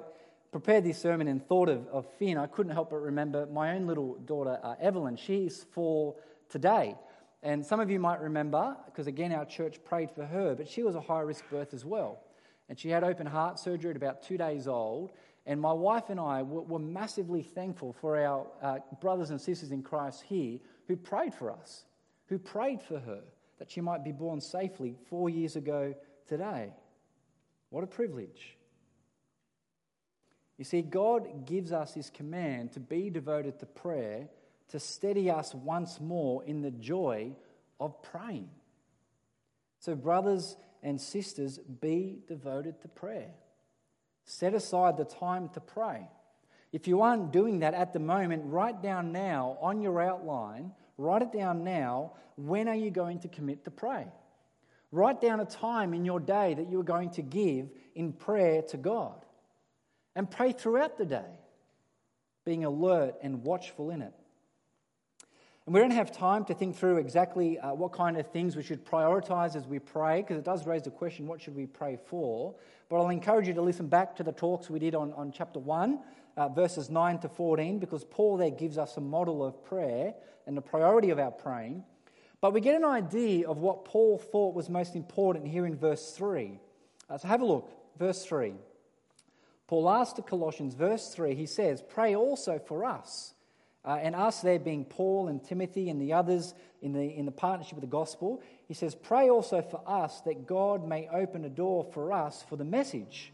prepared 0.52 0.84
this 0.84 1.00
sermon 1.00 1.28
and 1.28 1.44
thought 1.44 1.70
of, 1.70 1.88
of 1.88 2.06
Finn, 2.20 2.38
I 2.38 2.46
couldn't 2.46 2.72
help 2.72 2.92
but 2.92 2.98
remember 2.98 3.48
my 3.48 3.76
own 3.76 3.88
little 3.88 4.14
daughter, 4.28 4.60
uh, 4.62 4.76
Evelyn. 4.80 5.16
She's 5.16 5.66
four 5.72 6.14
today. 6.48 6.94
And 7.42 7.66
some 7.66 7.80
of 7.80 7.90
you 7.90 8.00
might 8.00 8.22
remember, 8.22 8.78
because 8.86 9.08
again, 9.08 9.32
our 9.32 9.46
church 9.46 9.84
prayed 9.84 10.12
for 10.12 10.24
her, 10.24 10.54
but 10.54 10.68
she 10.68 10.84
was 10.84 10.94
a 10.94 11.02
high 11.02 11.22
risk 11.22 11.50
birth 11.50 11.74
as 11.74 11.84
well. 11.84 12.20
And 12.70 12.78
she 12.78 12.90
had 12.90 13.04
open 13.04 13.26
heart 13.26 13.58
surgery 13.58 13.90
at 13.90 13.98
about 13.98 14.22
two 14.22 14.38
days 14.38 14.68
old. 14.68 15.14
And 15.48 15.60
my 15.60 15.74
wife 15.74 16.12
and 16.12 16.20
I 16.20 16.44
were, 16.44 16.62
were 16.62 16.78
massively 16.78 17.42
thankful 17.42 17.92
for 17.92 18.24
our 18.24 18.46
uh, 18.62 18.78
brothers 19.02 19.32
and 19.32 19.42
sisters 19.42 19.72
in 19.72 19.82
Christ 19.82 20.22
here 20.22 20.60
who 20.88 20.96
prayed 20.96 21.34
for 21.34 21.52
us 21.52 21.86
who 22.28 22.38
prayed 22.38 22.84
for 22.84 23.00
her 23.00 23.22
that 23.58 23.72
she 23.72 23.82
might 23.82 24.04
be 24.04 24.12
born 24.12 24.42
safely 24.42 24.96
four 25.10 25.30
years 25.30 25.56
ago 25.56 25.96
today. 26.28 26.72
What 27.70 27.84
a 27.84 27.88
privilege. 27.88 28.58
You 30.58 30.66
see, 30.66 30.82
God 30.82 31.46
gives 31.46 31.72
us 31.72 31.94
His 31.94 32.10
command 32.10 32.74
to 32.74 32.80
be 32.80 33.10
devoted 33.10 33.60
to 33.60 33.66
prayer 33.66 34.28
to 34.70 34.80
steady 34.80 35.30
us 35.30 35.54
once 35.54 36.00
more 36.00 36.44
in 36.44 36.62
the 36.62 36.72
joy 36.72 37.36
of 37.80 38.02
praying. 38.02 38.50
So, 39.80 39.96
brothers 39.96 40.56
and 40.82 41.00
sisters, 41.00 41.60
be 41.60 42.20
devoted 42.28 42.82
to 42.82 42.88
prayer. 42.88 43.32
Set 44.24 44.54
aside 44.54 44.98
the 44.98 45.06
time 45.06 45.50
to 45.50 45.60
pray. 45.60 46.08
If 46.72 46.88
you 46.88 47.02
aren't 47.02 47.32
doing 47.32 47.60
that 47.60 47.74
at 47.74 47.94
the 47.94 48.00
moment, 48.00 48.44
write 48.46 48.82
down 48.82 49.12
now 49.12 49.58
on 49.62 49.82
your 49.82 50.02
outline 50.02 50.72
Write 50.98 51.24
it 51.24 51.32
down 51.32 51.64
now. 51.64 52.14
When 52.38 52.68
are 52.68 52.76
you 52.76 52.92
going 52.92 53.20
to 53.20 53.28
commit 53.28 53.66
to 53.66 53.72
pray? 53.72 54.08
Write 54.96 55.20
down 55.20 55.42
a 55.42 55.46
time 55.46 55.94
in 55.94 56.06
your 56.06 56.22
day 56.22 56.54
that 56.54 56.70
you 56.70 56.80
are 56.80 56.84
going 56.84 57.10
to 57.12 57.22
give 57.22 57.70
in 57.96 58.14
prayer 58.14 58.62
to 58.62 58.78
God. 58.78 59.26
And 60.16 60.32
pray 60.32 60.54
throughout 60.54 60.98
the 60.98 61.06
day, 61.06 61.40
being 62.46 62.64
alert 62.64 63.16
and 63.22 63.44
watchful 63.44 63.90
in 63.90 64.02
it. 64.02 64.14
And 65.66 65.76
we 65.76 65.82
don't 65.82 65.92
have 65.92 66.14
time 66.14 66.46
to 66.46 66.54
think 66.54 66.78
through 66.78 67.00
exactly 67.00 67.60
uh, 67.60 67.74
what 67.74 67.92
kind 67.92 68.16
of 68.16 68.32
things 68.32 68.56
we 68.56 68.64
should 68.64 68.86
prioritize 68.86 69.58
as 69.58 69.68
we 69.68 69.80
pray, 69.80 70.22
because 70.22 70.38
it 70.38 70.46
does 70.46 70.66
raise 70.66 70.84
the 70.84 70.92
question 70.92 71.28
what 71.28 71.42
should 71.42 71.58
we 71.58 71.66
pray 71.66 71.98
for? 72.06 72.56
But 72.88 72.96
I'll 72.96 73.10
encourage 73.10 73.50
you 73.50 73.54
to 73.56 73.62
listen 73.62 73.88
back 73.88 74.16
to 74.16 74.24
the 74.24 74.32
talks 74.32 74.70
we 74.70 74.80
did 74.80 74.96
on, 74.96 75.12
on 75.12 75.34
chapter 75.34 75.60
1, 75.60 76.00
uh, 76.38 76.48
verses 76.48 76.90
9 76.90 77.20
to 77.20 77.28
14, 77.28 77.80
because 77.80 78.06
Paul 78.06 78.38
there 78.38 78.50
gives 78.50 78.78
us 78.78 78.96
a 78.96 79.02
model 79.02 79.44
of 79.44 79.62
prayer 79.66 80.14
and 80.48 80.56
the 80.56 80.62
priority 80.62 81.10
of 81.10 81.20
our 81.20 81.32
praying. 81.32 81.84
But 82.42 82.54
we 82.54 82.62
get 82.62 82.76
an 82.76 82.86
idea 82.86 83.48
of 83.48 83.58
what 83.58 83.86
Paul 83.86 84.18
thought 84.18 84.56
was 84.56 84.70
most 84.70 84.96
important 84.96 85.48
here 85.48 85.66
in 85.66 85.76
verse 85.76 86.12
3. 86.12 86.60
Uh, 87.10 87.18
so 87.18 87.28
have 87.28 87.42
a 87.42 87.46
look. 87.46 87.72
Verse 87.98 88.26
3. 88.26 88.54
Paul 89.68 89.90
asked 89.90 90.18
the 90.18 90.22
Colossians, 90.22 90.76
verse 90.76 91.14
3, 91.14 91.34
he 91.34 91.48
says, 91.48 91.82
Pray 91.82 92.16
also 92.16 92.60
for 92.60 92.86
us. 92.86 93.34
Uh, 93.84 94.00
and 94.02 94.16
us 94.16 94.42
there 94.42 94.60
being 94.60 94.84
Paul 94.84 95.28
and 95.28 95.44
Timothy 95.44 95.90
and 95.90 96.02
the 96.02 96.14
others 96.14 96.56
in 96.82 96.94
the, 96.94 97.04
in 97.04 97.26
the 97.26 97.32
partnership 97.32 97.74
of 97.78 97.82
the 97.82 97.88
gospel, 97.88 98.42
he 98.68 98.74
says, 98.74 98.96
Pray 98.96 99.30
also 99.30 99.62
for 99.62 99.82
us 99.88 100.22
that 100.22 100.48
God 100.48 100.88
may 100.88 101.08
open 101.08 101.46
a 101.46 101.50
door 101.50 101.84
for 101.84 102.12
us 102.12 102.44
for 102.48 102.56
the 102.56 102.64
message, 102.64 103.32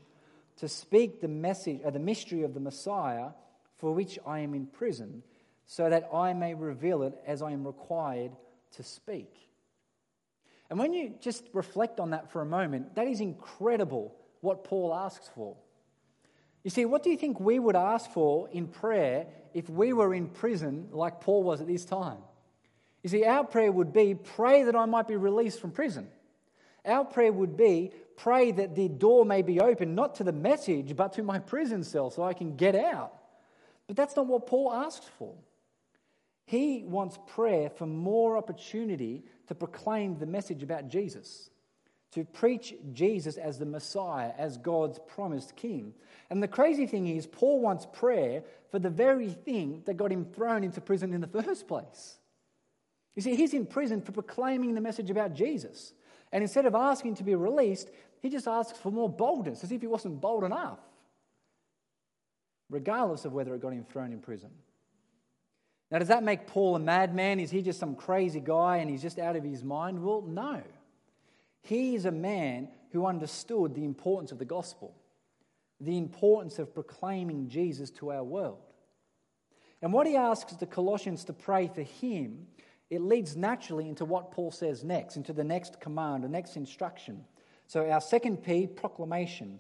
to 0.57 0.67
speak 0.67 1.21
the 1.21 1.27
message, 1.27 1.81
uh, 1.85 1.89
the 1.89 1.99
mystery 1.99 2.43
of 2.43 2.53
the 2.53 2.59
Messiah, 2.59 3.29
for 3.77 3.93
which 3.93 4.19
I 4.25 4.39
am 4.39 4.53
in 4.53 4.67
prison, 4.67 5.23
so 5.65 5.89
that 5.89 6.09
I 6.13 6.33
may 6.33 6.53
reveal 6.53 7.03
it 7.03 7.17
as 7.25 7.41
I 7.41 7.51
am 7.51 7.65
required 7.65 8.31
to 8.71 8.83
speak. 8.83 9.33
And 10.69 10.79
when 10.79 10.93
you 10.93 11.13
just 11.19 11.43
reflect 11.53 11.99
on 11.99 12.11
that 12.11 12.31
for 12.31 12.41
a 12.41 12.45
moment, 12.45 12.95
that 12.95 13.07
is 13.07 13.19
incredible 13.19 14.15
what 14.39 14.63
Paul 14.63 14.93
asks 14.93 15.29
for. 15.35 15.57
You 16.63 16.69
see, 16.69 16.85
what 16.85 17.03
do 17.03 17.09
you 17.09 17.17
think 17.17 17.39
we 17.39 17.59
would 17.59 17.75
ask 17.75 18.09
for 18.11 18.47
in 18.49 18.67
prayer 18.67 19.27
if 19.53 19.69
we 19.69 19.93
were 19.93 20.13
in 20.13 20.27
prison 20.29 20.87
like 20.91 21.21
Paul 21.21 21.43
was 21.43 21.59
at 21.59 21.67
this 21.67 21.85
time? 21.85 22.19
You 23.03 23.09
see, 23.09 23.25
our 23.25 23.43
prayer 23.43 23.71
would 23.71 23.93
be 23.93 24.13
pray 24.13 24.63
that 24.63 24.75
I 24.75 24.85
might 24.85 25.07
be 25.07 25.15
released 25.15 25.59
from 25.59 25.71
prison. 25.71 26.07
Our 26.85 27.03
prayer 27.03 27.33
would 27.33 27.57
be 27.57 27.91
pray 28.15 28.51
that 28.51 28.75
the 28.75 28.87
door 28.87 29.25
may 29.25 29.41
be 29.41 29.59
open, 29.59 29.95
not 29.95 30.15
to 30.15 30.23
the 30.23 30.31
message, 30.31 30.95
but 30.95 31.13
to 31.13 31.23
my 31.23 31.39
prison 31.39 31.83
cell 31.83 32.11
so 32.11 32.23
I 32.23 32.33
can 32.33 32.55
get 32.55 32.75
out. 32.75 33.13
But 33.87 33.95
that's 33.95 34.15
not 34.15 34.27
what 34.27 34.45
Paul 34.45 34.71
asked 34.71 35.09
for. 35.17 35.33
He 36.51 36.83
wants 36.85 37.17
prayer 37.27 37.69
for 37.69 37.85
more 37.85 38.35
opportunity 38.35 39.23
to 39.47 39.55
proclaim 39.55 40.17
the 40.17 40.25
message 40.25 40.63
about 40.63 40.89
Jesus, 40.89 41.49
to 42.11 42.25
preach 42.25 42.73
Jesus 42.91 43.37
as 43.37 43.57
the 43.57 43.65
Messiah, 43.65 44.33
as 44.37 44.57
God's 44.57 44.99
promised 45.07 45.55
King. 45.55 45.93
And 46.29 46.43
the 46.43 46.49
crazy 46.49 46.87
thing 46.87 47.07
is, 47.07 47.25
Paul 47.25 47.61
wants 47.61 47.87
prayer 47.93 48.43
for 48.69 48.79
the 48.79 48.89
very 48.89 49.29
thing 49.29 49.83
that 49.85 49.95
got 49.95 50.11
him 50.11 50.25
thrown 50.25 50.65
into 50.65 50.81
prison 50.81 51.13
in 51.13 51.21
the 51.21 51.41
first 51.41 51.69
place. 51.69 52.17
You 53.15 53.21
see, 53.21 53.37
he's 53.37 53.53
in 53.53 53.65
prison 53.65 54.01
for 54.01 54.11
proclaiming 54.11 54.75
the 54.75 54.81
message 54.81 55.09
about 55.09 55.33
Jesus. 55.33 55.93
And 56.33 56.43
instead 56.43 56.65
of 56.65 56.75
asking 56.75 57.15
to 57.15 57.23
be 57.23 57.33
released, 57.33 57.91
he 58.21 58.27
just 58.27 58.49
asks 58.49 58.77
for 58.77 58.91
more 58.91 59.07
boldness, 59.07 59.63
as 59.63 59.71
if 59.71 59.79
he 59.79 59.87
wasn't 59.87 60.19
bold 60.19 60.43
enough, 60.43 60.79
regardless 62.69 63.23
of 63.23 63.31
whether 63.31 63.55
it 63.55 63.61
got 63.61 63.71
him 63.71 63.85
thrown 63.85 64.11
in 64.11 64.19
prison. 64.19 64.49
Now, 65.91 65.99
does 65.99 66.07
that 66.07 66.23
make 66.23 66.47
Paul 66.47 66.77
a 66.77 66.79
madman? 66.79 67.39
Is 67.41 67.51
he 67.51 67.61
just 67.61 67.79
some 67.79 67.95
crazy 67.95 68.39
guy 68.39 68.77
and 68.77 68.89
he's 68.89 69.01
just 69.01 69.19
out 69.19 69.35
of 69.35 69.43
his 69.43 69.61
mind? 69.63 70.01
Well, 70.01 70.21
no. 70.21 70.63
He 71.61 71.95
is 71.95 72.05
a 72.05 72.11
man 72.11 72.69
who 72.91 73.05
understood 73.05 73.75
the 73.75 73.83
importance 73.83 74.31
of 74.31 74.39
the 74.39 74.45
gospel, 74.45 74.95
the 75.81 75.97
importance 75.97 76.59
of 76.59 76.73
proclaiming 76.73 77.49
Jesus 77.49 77.89
to 77.91 78.11
our 78.11 78.23
world. 78.23 78.59
And 79.81 79.91
what 79.91 80.07
he 80.07 80.15
asks 80.15 80.53
the 80.53 80.65
Colossians 80.65 81.25
to 81.25 81.33
pray 81.33 81.67
for 81.67 81.81
him, 81.81 82.47
it 82.89 83.01
leads 83.01 83.35
naturally 83.35 83.89
into 83.89 84.05
what 84.05 84.31
Paul 84.31 84.51
says 84.51 84.83
next, 84.83 85.17
into 85.17 85.33
the 85.33 85.43
next 85.43 85.79
command, 85.81 86.23
the 86.23 86.29
next 86.29 86.55
instruction. 86.55 87.25
So, 87.67 87.89
our 87.89 88.01
second 88.01 88.43
P, 88.43 88.67
proclamation. 88.67 89.59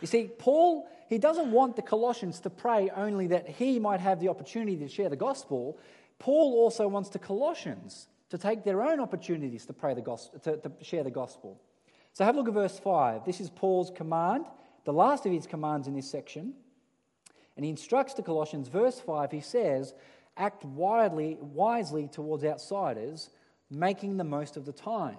You 0.00 0.06
see, 0.06 0.30
Paul, 0.38 0.88
he 1.08 1.18
doesn't 1.18 1.50
want 1.50 1.76
the 1.76 1.82
Colossians 1.82 2.40
to 2.40 2.50
pray 2.50 2.90
only 2.94 3.28
that 3.28 3.48
he 3.48 3.78
might 3.78 4.00
have 4.00 4.20
the 4.20 4.28
opportunity 4.28 4.76
to 4.76 4.88
share 4.88 5.08
the 5.08 5.16
gospel. 5.16 5.78
Paul 6.18 6.54
also 6.54 6.86
wants 6.86 7.08
the 7.08 7.18
Colossians 7.18 8.08
to 8.28 8.36
take 8.36 8.62
their 8.62 8.82
own 8.82 9.00
opportunities 9.00 9.64
to, 9.66 9.72
pray 9.72 9.94
the 9.94 10.02
gospel, 10.02 10.38
to, 10.40 10.56
to 10.58 10.72
share 10.82 11.02
the 11.02 11.10
gospel. 11.10 11.60
So 12.12 12.24
have 12.24 12.34
a 12.34 12.38
look 12.38 12.48
at 12.48 12.54
verse 12.54 12.78
5. 12.78 13.24
This 13.24 13.40
is 13.40 13.48
Paul's 13.48 13.90
command, 13.90 14.44
the 14.84 14.92
last 14.92 15.24
of 15.24 15.32
his 15.32 15.46
commands 15.46 15.88
in 15.88 15.94
this 15.94 16.10
section. 16.10 16.52
And 17.56 17.64
he 17.64 17.70
instructs 17.70 18.14
the 18.14 18.22
Colossians, 18.22 18.68
verse 18.68 19.00
5, 19.00 19.30
he 19.30 19.40
says, 19.40 19.94
Act 20.36 20.64
widely, 20.64 21.38
wisely 21.40 22.06
towards 22.06 22.44
outsiders, 22.44 23.30
making 23.70 24.18
the 24.18 24.24
most 24.24 24.56
of 24.56 24.66
the 24.66 24.72
time. 24.72 25.16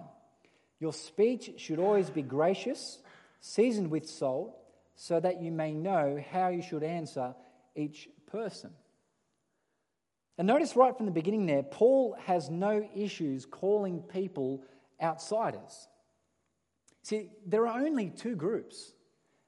Your 0.78 0.92
speech 0.92 1.54
should 1.58 1.78
always 1.78 2.10
be 2.10 2.22
gracious, 2.22 2.98
seasoned 3.40 3.90
with 3.90 4.08
salt 4.08 4.56
so 5.02 5.18
that 5.18 5.40
you 5.40 5.50
may 5.50 5.72
know 5.72 6.22
how 6.30 6.48
you 6.48 6.60
should 6.60 6.82
answer 6.82 7.34
each 7.74 8.06
person. 8.26 8.68
And 10.36 10.46
notice 10.46 10.76
right 10.76 10.94
from 10.94 11.06
the 11.06 11.12
beginning 11.12 11.46
there, 11.46 11.62
Paul 11.62 12.18
has 12.26 12.50
no 12.50 12.86
issues 12.94 13.46
calling 13.46 14.02
people 14.02 14.62
outsiders. 15.00 15.88
See, 17.02 17.30
there 17.46 17.66
are 17.66 17.80
only 17.80 18.10
two 18.10 18.36
groups 18.36 18.92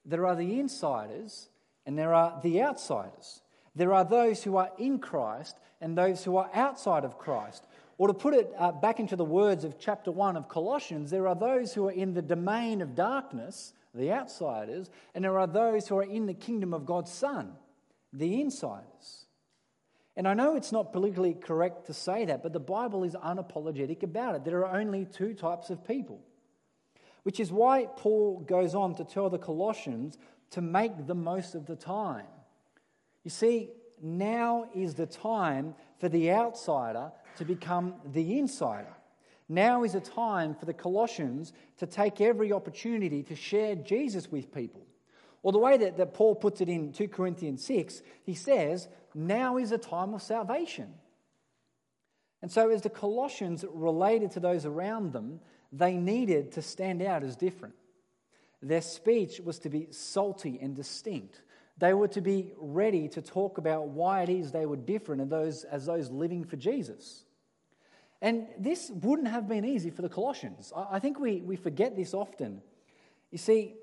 there 0.06 0.26
are 0.26 0.34
the 0.34 0.58
insiders 0.58 1.50
and 1.84 1.98
there 1.98 2.14
are 2.14 2.40
the 2.42 2.62
outsiders. 2.62 3.42
There 3.76 3.92
are 3.92 4.06
those 4.06 4.42
who 4.42 4.56
are 4.56 4.70
in 4.78 5.00
Christ 5.00 5.58
and 5.82 5.98
those 5.98 6.24
who 6.24 6.38
are 6.38 6.48
outside 6.54 7.04
of 7.04 7.18
Christ. 7.18 7.66
Or 7.98 8.08
to 8.08 8.14
put 8.14 8.32
it 8.32 8.50
uh, 8.58 8.72
back 8.72 9.00
into 9.00 9.16
the 9.16 9.24
words 9.24 9.64
of 9.64 9.78
chapter 9.78 10.10
1 10.10 10.38
of 10.38 10.48
Colossians, 10.48 11.10
there 11.10 11.28
are 11.28 11.34
those 11.34 11.74
who 11.74 11.88
are 11.88 11.92
in 11.92 12.14
the 12.14 12.22
domain 12.22 12.80
of 12.80 12.94
darkness 12.94 13.74
the 13.94 14.12
outsiders, 14.12 14.90
and 15.14 15.24
there 15.24 15.38
are 15.38 15.46
those 15.46 15.88
who 15.88 15.98
are 15.98 16.02
in 16.02 16.26
the 16.26 16.34
kingdom 16.34 16.72
of 16.72 16.86
God's 16.86 17.12
Son, 17.12 17.52
the 18.12 18.40
insiders. 18.40 19.26
And 20.16 20.28
I 20.28 20.34
know 20.34 20.56
it's 20.56 20.72
not 20.72 20.92
politically 20.92 21.34
correct 21.34 21.86
to 21.86 21.94
say 21.94 22.26
that, 22.26 22.42
but 22.42 22.52
the 22.52 22.60
Bible 22.60 23.04
is 23.04 23.14
unapologetic 23.14 24.02
about 24.02 24.34
it. 24.34 24.44
There 24.44 24.66
are 24.66 24.78
only 24.78 25.06
two 25.06 25.34
types 25.34 25.70
of 25.70 25.86
people, 25.86 26.20
which 27.22 27.40
is 27.40 27.50
why 27.50 27.86
Paul 27.96 28.40
goes 28.40 28.74
on 28.74 28.94
to 28.96 29.04
tell 29.04 29.30
the 29.30 29.38
Colossians 29.38 30.18
to 30.50 30.60
make 30.60 31.06
the 31.06 31.14
most 31.14 31.54
of 31.54 31.66
the 31.66 31.76
time. 31.76 32.26
You 33.24 33.30
see, 33.30 33.70
now 34.02 34.68
is 34.74 34.94
the 34.94 35.06
time 35.06 35.74
for 35.98 36.08
the 36.08 36.32
outsider 36.32 37.12
to 37.36 37.44
become 37.44 37.94
the 38.04 38.38
insider. 38.38 38.94
Now 39.52 39.84
is 39.84 39.94
a 39.94 40.00
time 40.00 40.54
for 40.54 40.64
the 40.64 40.72
Colossians 40.72 41.52
to 41.76 41.86
take 41.86 42.22
every 42.22 42.52
opportunity 42.52 43.22
to 43.24 43.36
share 43.36 43.74
Jesus 43.74 44.32
with 44.32 44.54
people. 44.54 44.86
Or 45.42 45.52
the 45.52 45.58
way 45.58 45.76
that, 45.76 45.98
that 45.98 46.14
Paul 46.14 46.34
puts 46.36 46.62
it 46.62 46.70
in 46.70 46.92
2 46.92 47.08
Corinthians 47.08 47.62
6, 47.66 48.00
he 48.24 48.32
says, 48.32 48.88
Now 49.14 49.58
is 49.58 49.70
a 49.70 49.76
time 49.76 50.14
of 50.14 50.22
salvation. 50.22 50.94
And 52.40 52.50
so, 52.50 52.70
as 52.70 52.80
the 52.80 52.88
Colossians 52.88 53.62
related 53.70 54.30
to 54.32 54.40
those 54.40 54.64
around 54.64 55.12
them, 55.12 55.40
they 55.70 55.98
needed 55.98 56.52
to 56.52 56.62
stand 56.62 57.02
out 57.02 57.22
as 57.22 57.36
different. 57.36 57.74
Their 58.62 58.80
speech 58.80 59.38
was 59.38 59.58
to 59.60 59.68
be 59.68 59.88
salty 59.90 60.58
and 60.62 60.74
distinct. 60.74 61.42
They 61.76 61.92
were 61.92 62.08
to 62.08 62.22
be 62.22 62.52
ready 62.56 63.06
to 63.08 63.20
talk 63.20 63.58
about 63.58 63.88
why 63.88 64.22
it 64.22 64.30
is 64.30 64.50
they 64.50 64.66
were 64.66 64.76
different 64.76 65.20
as 65.20 65.28
those, 65.28 65.64
as 65.64 65.84
those 65.84 66.10
living 66.10 66.44
for 66.44 66.56
Jesus. 66.56 67.24
And 68.22 68.46
this 68.56 68.88
wouldn't 68.88 69.26
have 69.26 69.48
been 69.48 69.64
easy 69.64 69.90
for 69.90 70.00
the 70.00 70.08
Colossians. 70.08 70.72
I 70.76 71.00
think 71.00 71.18
we, 71.18 71.40
we 71.40 71.56
forget 71.56 71.96
this 71.96 72.14
often. 72.14 72.62
You 73.32 73.38
see, 73.38 73.74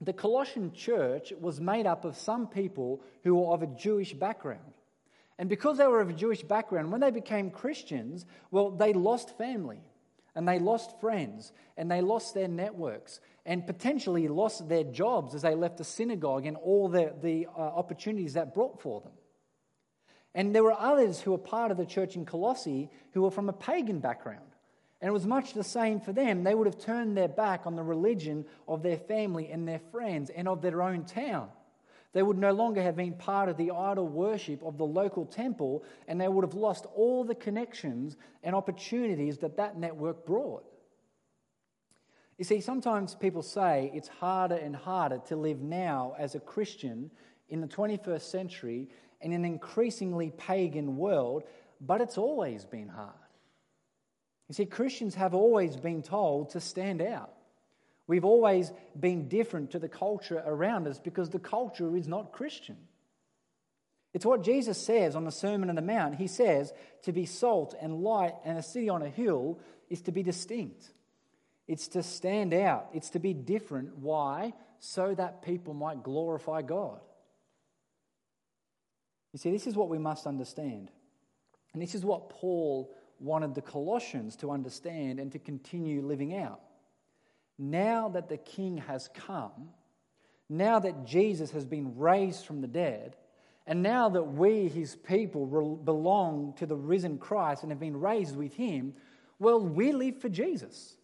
the 0.00 0.14
Colossian 0.14 0.72
church 0.72 1.34
was 1.38 1.60
made 1.60 1.86
up 1.86 2.06
of 2.06 2.16
some 2.16 2.48
people 2.48 3.02
who 3.22 3.34
were 3.34 3.52
of 3.52 3.62
a 3.62 3.66
Jewish 3.66 4.14
background. 4.14 4.72
And 5.38 5.50
because 5.50 5.76
they 5.76 5.86
were 5.86 6.00
of 6.00 6.08
a 6.08 6.14
Jewish 6.14 6.42
background, 6.42 6.90
when 6.90 7.02
they 7.02 7.10
became 7.10 7.50
Christians, 7.50 8.24
well, 8.50 8.70
they 8.70 8.94
lost 8.94 9.36
family 9.36 9.82
and 10.34 10.48
they 10.48 10.58
lost 10.58 10.98
friends 10.98 11.52
and 11.76 11.90
they 11.90 12.00
lost 12.00 12.32
their 12.32 12.48
networks 12.48 13.20
and 13.44 13.66
potentially 13.66 14.26
lost 14.26 14.70
their 14.70 14.84
jobs 14.84 15.34
as 15.34 15.42
they 15.42 15.54
left 15.54 15.76
the 15.76 15.84
synagogue 15.84 16.46
and 16.46 16.56
all 16.56 16.88
the, 16.88 17.14
the 17.22 17.46
uh, 17.46 17.60
opportunities 17.60 18.32
that 18.32 18.54
brought 18.54 18.80
for 18.80 19.02
them. 19.02 19.12
And 20.36 20.54
there 20.54 20.62
were 20.62 20.78
others 20.78 21.18
who 21.18 21.30
were 21.30 21.38
part 21.38 21.70
of 21.70 21.78
the 21.78 21.86
church 21.86 22.14
in 22.14 22.26
Colossae 22.26 22.90
who 23.12 23.22
were 23.22 23.30
from 23.30 23.48
a 23.48 23.54
pagan 23.54 24.00
background. 24.00 24.44
And 25.00 25.08
it 25.08 25.12
was 25.12 25.26
much 25.26 25.54
the 25.54 25.64
same 25.64 25.98
for 25.98 26.12
them. 26.12 26.44
They 26.44 26.54
would 26.54 26.66
have 26.66 26.78
turned 26.78 27.16
their 27.16 27.26
back 27.26 27.62
on 27.64 27.74
the 27.74 27.82
religion 27.82 28.44
of 28.68 28.82
their 28.82 28.98
family 28.98 29.50
and 29.50 29.66
their 29.66 29.80
friends 29.90 30.28
and 30.28 30.46
of 30.46 30.60
their 30.60 30.82
own 30.82 31.06
town. 31.06 31.48
They 32.12 32.22
would 32.22 32.36
no 32.36 32.52
longer 32.52 32.82
have 32.82 32.96
been 32.96 33.14
part 33.14 33.48
of 33.48 33.56
the 33.56 33.70
idol 33.70 34.08
worship 34.08 34.62
of 34.62 34.76
the 34.76 34.84
local 34.84 35.24
temple, 35.24 35.84
and 36.06 36.20
they 36.20 36.28
would 36.28 36.44
have 36.44 36.54
lost 36.54 36.86
all 36.94 37.24
the 37.24 37.34
connections 37.34 38.16
and 38.42 38.54
opportunities 38.54 39.38
that 39.38 39.56
that 39.56 39.78
network 39.78 40.26
brought. 40.26 40.64
You 42.36 42.44
see, 42.44 42.60
sometimes 42.60 43.14
people 43.14 43.42
say 43.42 43.90
it's 43.94 44.08
harder 44.08 44.56
and 44.56 44.76
harder 44.76 45.18
to 45.28 45.36
live 45.36 45.62
now 45.62 46.14
as 46.18 46.34
a 46.34 46.40
Christian 46.40 47.10
in 47.48 47.60
the 47.60 47.66
21st 47.66 48.22
century 48.22 48.88
in 49.26 49.32
an 49.32 49.44
increasingly 49.44 50.30
pagan 50.30 50.96
world, 50.96 51.42
but 51.80 52.00
it's 52.00 52.16
always 52.16 52.64
been 52.64 52.88
hard. 52.88 53.10
You 54.48 54.54
see, 54.54 54.66
Christians 54.66 55.16
have 55.16 55.34
always 55.34 55.76
been 55.76 56.02
told 56.02 56.50
to 56.50 56.60
stand 56.60 57.02
out. 57.02 57.32
We've 58.06 58.24
always 58.24 58.70
been 58.98 59.26
different 59.26 59.72
to 59.72 59.80
the 59.80 59.88
culture 59.88 60.40
around 60.46 60.86
us 60.86 61.00
because 61.00 61.30
the 61.30 61.40
culture 61.40 61.96
is 61.96 62.06
not 62.06 62.30
Christian. 62.30 62.76
It's 64.14 64.24
what 64.24 64.44
Jesus 64.44 64.78
says 64.78 65.16
on 65.16 65.24
the 65.24 65.32
Sermon 65.32 65.70
on 65.70 65.74
the 65.74 65.82
Mount. 65.82 66.14
He 66.14 66.28
says, 66.28 66.72
to 67.02 67.12
be 67.12 67.26
salt 67.26 67.74
and 67.80 68.02
light 68.02 68.34
and 68.44 68.56
a 68.56 68.62
city 68.62 68.88
on 68.88 69.02
a 69.02 69.08
hill 69.10 69.58
is 69.90 70.02
to 70.02 70.12
be 70.12 70.22
distinct. 70.22 70.92
It's 71.66 71.88
to 71.88 72.04
stand 72.04 72.54
out. 72.54 72.90
It's 72.94 73.10
to 73.10 73.18
be 73.18 73.34
different. 73.34 73.98
Why? 73.98 74.52
So 74.78 75.12
that 75.16 75.42
people 75.42 75.74
might 75.74 76.04
glorify 76.04 76.62
God. 76.62 77.00
You 79.36 79.38
see, 79.38 79.50
this 79.50 79.66
is 79.66 79.76
what 79.76 79.90
we 79.90 79.98
must 79.98 80.26
understand. 80.26 80.90
And 81.74 81.82
this 81.82 81.94
is 81.94 82.06
what 82.06 82.30
Paul 82.30 82.90
wanted 83.20 83.54
the 83.54 83.60
Colossians 83.60 84.34
to 84.36 84.50
understand 84.50 85.20
and 85.20 85.30
to 85.32 85.38
continue 85.38 86.00
living 86.00 86.34
out. 86.34 86.62
Now 87.58 88.08
that 88.08 88.30
the 88.30 88.38
King 88.38 88.78
has 88.78 89.10
come, 89.12 89.68
now 90.48 90.78
that 90.78 91.04
Jesus 91.04 91.50
has 91.50 91.66
been 91.66 91.98
raised 91.98 92.46
from 92.46 92.62
the 92.62 92.66
dead, 92.66 93.14
and 93.66 93.82
now 93.82 94.08
that 94.08 94.22
we, 94.22 94.68
his 94.68 94.96
people, 94.96 95.44
belong 95.84 96.54
to 96.56 96.64
the 96.64 96.74
risen 96.74 97.18
Christ 97.18 97.62
and 97.62 97.70
have 97.70 97.78
been 97.78 98.00
raised 98.00 98.38
with 98.38 98.54
him, 98.54 98.94
well, 99.38 99.60
we 99.60 99.92
live 99.92 100.18
for 100.18 100.30
Jesus. 100.30 100.96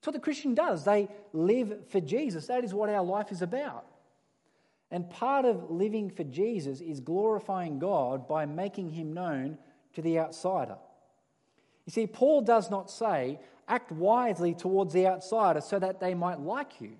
That's 0.00 0.06
what 0.06 0.14
the 0.14 0.20
Christian 0.20 0.54
does. 0.54 0.86
They 0.86 1.08
live 1.34 1.86
for 1.90 2.00
Jesus. 2.00 2.46
That 2.46 2.64
is 2.64 2.72
what 2.72 2.88
our 2.88 3.04
life 3.04 3.30
is 3.30 3.42
about. 3.42 3.84
And 4.90 5.08
part 5.10 5.44
of 5.44 5.70
living 5.70 6.10
for 6.10 6.24
Jesus 6.24 6.80
is 6.80 7.00
glorifying 7.00 7.78
God 7.78 8.26
by 8.26 8.46
making 8.46 8.90
him 8.90 9.12
known 9.12 9.58
to 9.94 10.02
the 10.02 10.18
outsider. 10.18 10.76
You 11.86 11.92
see, 11.92 12.06
Paul 12.06 12.42
does 12.42 12.70
not 12.70 12.90
say, 12.90 13.38
act 13.66 13.92
wisely 13.92 14.54
towards 14.54 14.94
the 14.94 15.06
outsider 15.06 15.60
so 15.60 15.78
that 15.78 16.00
they 16.00 16.14
might 16.14 16.40
like 16.40 16.80
you. 16.80 16.92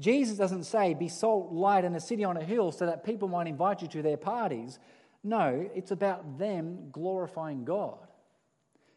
Jesus 0.00 0.38
doesn't 0.38 0.64
say, 0.64 0.94
be 0.94 1.08
salt, 1.08 1.52
light, 1.52 1.84
and 1.84 1.94
a 1.94 2.00
city 2.00 2.24
on 2.24 2.36
a 2.36 2.44
hill 2.44 2.72
so 2.72 2.86
that 2.86 3.04
people 3.04 3.28
might 3.28 3.46
invite 3.46 3.82
you 3.82 3.88
to 3.88 4.02
their 4.02 4.16
parties. 4.16 4.78
No, 5.22 5.68
it's 5.74 5.90
about 5.90 6.38
them 6.38 6.88
glorifying 6.90 7.64
God. 7.64 7.98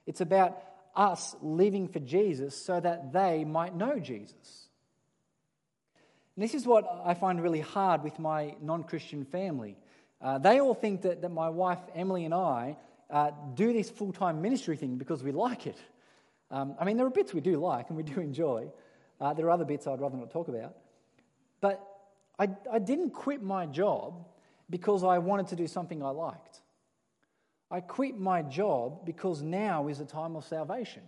It's 0.07 0.21
about 0.21 0.61
us 0.95 1.35
living 1.41 1.87
for 1.87 1.99
Jesus 1.99 2.55
so 2.55 2.79
that 2.79 3.11
they 3.11 3.43
might 3.43 3.75
know 3.75 3.99
Jesus. 3.99 4.64
And 6.35 6.43
this 6.43 6.53
is 6.53 6.65
what 6.65 7.01
I 7.05 7.13
find 7.13 7.41
really 7.41 7.61
hard 7.61 8.03
with 8.03 8.19
my 8.19 8.55
non 8.61 8.83
Christian 8.83 9.23
family. 9.25 9.77
Uh, 10.21 10.37
they 10.37 10.59
all 10.59 10.73
think 10.73 11.01
that, 11.03 11.21
that 11.21 11.29
my 11.29 11.49
wife 11.49 11.79
Emily 11.93 12.25
and 12.25 12.33
I 12.33 12.77
uh, 13.09 13.31
do 13.53 13.71
this 13.71 13.89
full 13.89 14.11
time 14.11 14.41
ministry 14.41 14.75
thing 14.75 14.97
because 14.97 15.23
we 15.23 15.31
like 15.31 15.67
it. 15.67 15.77
Um, 16.51 16.75
I 16.79 16.85
mean, 16.85 16.97
there 16.97 17.05
are 17.05 17.11
bits 17.11 17.33
we 17.33 17.41
do 17.41 17.57
like 17.57 17.89
and 17.89 17.97
we 17.97 18.03
do 18.03 18.19
enjoy. 18.19 18.67
Uh, 19.19 19.33
there 19.33 19.45
are 19.45 19.51
other 19.51 19.65
bits 19.65 19.87
I'd 19.87 20.01
rather 20.01 20.17
not 20.17 20.31
talk 20.31 20.47
about. 20.47 20.75
But 21.61 21.85
I, 22.37 22.49
I 22.71 22.79
didn't 22.79 23.11
quit 23.11 23.41
my 23.41 23.65
job 23.65 24.25
because 24.69 25.03
I 25.03 25.19
wanted 25.19 25.47
to 25.47 25.55
do 25.55 25.67
something 25.67 26.03
I 26.03 26.09
liked. 26.09 26.61
I 27.71 27.79
quit 27.79 28.17
my 28.17 28.41
job 28.41 29.05
because 29.05 29.41
now 29.41 29.87
is 29.87 29.99
a 29.99 30.05
time 30.05 30.35
of 30.35 30.45
salvation. 30.45 31.03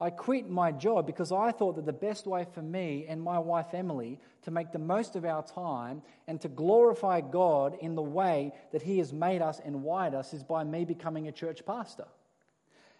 I 0.00 0.10
quit 0.10 0.48
my 0.48 0.70
job 0.70 1.06
because 1.06 1.32
I 1.32 1.50
thought 1.50 1.74
that 1.74 1.86
the 1.86 1.92
best 1.92 2.26
way 2.26 2.46
for 2.54 2.62
me 2.62 3.06
and 3.08 3.20
my 3.20 3.38
wife 3.38 3.74
Emily 3.74 4.20
to 4.42 4.52
make 4.52 4.70
the 4.70 4.78
most 4.78 5.16
of 5.16 5.24
our 5.24 5.42
time 5.42 6.02
and 6.28 6.40
to 6.40 6.48
glorify 6.48 7.20
God 7.20 7.76
in 7.80 7.96
the 7.96 8.02
way 8.02 8.52
that 8.70 8.82
He 8.82 8.98
has 8.98 9.12
made 9.12 9.42
us 9.42 9.60
and 9.64 9.82
wired 9.82 10.14
us 10.14 10.32
is 10.32 10.44
by 10.44 10.62
me 10.62 10.84
becoming 10.84 11.26
a 11.26 11.32
church 11.32 11.66
pastor. 11.66 12.06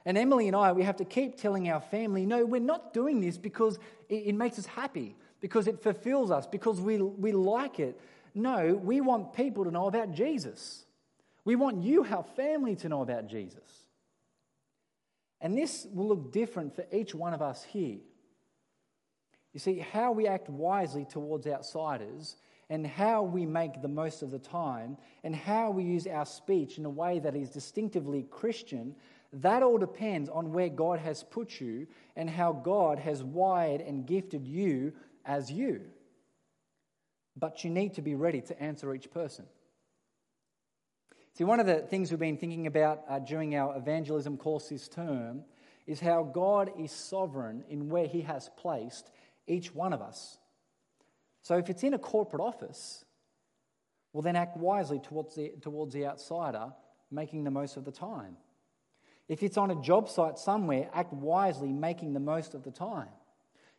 And 0.04 0.18
Emily 0.18 0.48
and 0.48 0.56
I, 0.56 0.72
we 0.72 0.82
have 0.82 0.96
to 0.96 1.04
keep 1.04 1.36
telling 1.36 1.68
our 1.70 1.80
family, 1.80 2.26
no, 2.26 2.44
we're 2.44 2.60
not 2.60 2.92
doing 2.92 3.20
this 3.20 3.36
because 3.36 3.78
it, 4.08 4.34
makes 4.34 4.58
us 4.58 4.66
happy 4.66 5.14
because 5.40 5.68
it 5.68 5.82
fulfills 5.82 6.30
us, 6.30 6.46
because 6.46 6.80
we, 6.80 6.96
we 6.98 7.30
like 7.30 7.78
it. 7.78 8.00
No, 8.34 8.74
we 8.74 9.00
want 9.00 9.34
people 9.34 9.64
to 9.64 9.70
know 9.70 9.86
about 9.86 10.12
Jesus. 10.12 10.84
We 11.44 11.56
want 11.56 11.82
you, 11.82 12.04
our 12.04 12.24
family, 12.36 12.74
to 12.76 12.88
know 12.88 13.02
about 13.02 13.28
Jesus. 13.28 13.87
And 15.40 15.56
this 15.56 15.86
will 15.92 16.08
look 16.08 16.32
different 16.32 16.74
for 16.74 16.84
each 16.92 17.14
one 17.14 17.34
of 17.34 17.42
us 17.42 17.62
here. 17.64 17.98
You 19.52 19.60
see, 19.60 19.78
how 19.78 20.12
we 20.12 20.26
act 20.26 20.48
wisely 20.48 21.04
towards 21.04 21.46
outsiders 21.46 22.36
and 22.70 22.86
how 22.86 23.22
we 23.22 23.46
make 23.46 23.80
the 23.80 23.88
most 23.88 24.22
of 24.22 24.30
the 24.30 24.38
time 24.38 24.96
and 25.24 25.34
how 25.34 25.70
we 25.70 25.84
use 25.84 26.06
our 26.06 26.26
speech 26.26 26.78
in 26.78 26.84
a 26.84 26.90
way 26.90 27.18
that 27.20 27.34
is 27.34 27.50
distinctively 27.50 28.26
Christian, 28.30 28.94
that 29.32 29.62
all 29.62 29.78
depends 29.78 30.28
on 30.28 30.52
where 30.52 30.68
God 30.68 30.98
has 30.98 31.22
put 31.22 31.60
you 31.60 31.86
and 32.16 32.28
how 32.28 32.52
God 32.52 32.98
has 32.98 33.22
wired 33.22 33.80
and 33.80 34.06
gifted 34.06 34.46
you 34.46 34.92
as 35.24 35.50
you. 35.50 35.82
But 37.36 37.64
you 37.64 37.70
need 37.70 37.94
to 37.94 38.02
be 38.02 38.14
ready 38.14 38.40
to 38.42 38.62
answer 38.62 38.94
each 38.94 39.10
person. 39.10 39.46
See, 41.38 41.44
one 41.44 41.60
of 41.60 41.66
the 41.66 41.76
things 41.76 42.10
we've 42.10 42.18
been 42.18 42.36
thinking 42.36 42.66
about 42.66 43.04
uh, 43.08 43.20
during 43.20 43.54
our 43.54 43.76
evangelism 43.76 44.36
course 44.38 44.70
this 44.70 44.88
term 44.88 45.44
is 45.86 46.00
how 46.00 46.24
God 46.24 46.72
is 46.76 46.90
sovereign 46.90 47.62
in 47.68 47.88
where 47.88 48.08
He 48.08 48.22
has 48.22 48.50
placed 48.56 49.12
each 49.46 49.72
one 49.72 49.92
of 49.92 50.02
us. 50.02 50.38
So 51.42 51.56
if 51.56 51.70
it's 51.70 51.84
in 51.84 51.94
a 51.94 51.98
corporate 51.98 52.42
office, 52.42 53.04
well, 54.12 54.22
then 54.22 54.34
act 54.34 54.56
wisely 54.56 54.98
towards 54.98 55.36
the, 55.36 55.52
towards 55.60 55.94
the 55.94 56.06
outsider, 56.06 56.72
making 57.08 57.44
the 57.44 57.52
most 57.52 57.76
of 57.76 57.84
the 57.84 57.92
time. 57.92 58.36
If 59.28 59.44
it's 59.44 59.56
on 59.56 59.70
a 59.70 59.80
job 59.80 60.08
site 60.08 60.40
somewhere, 60.40 60.90
act 60.92 61.12
wisely, 61.12 61.72
making 61.72 62.14
the 62.14 62.20
most 62.20 62.54
of 62.54 62.64
the 62.64 62.72
time. 62.72 63.14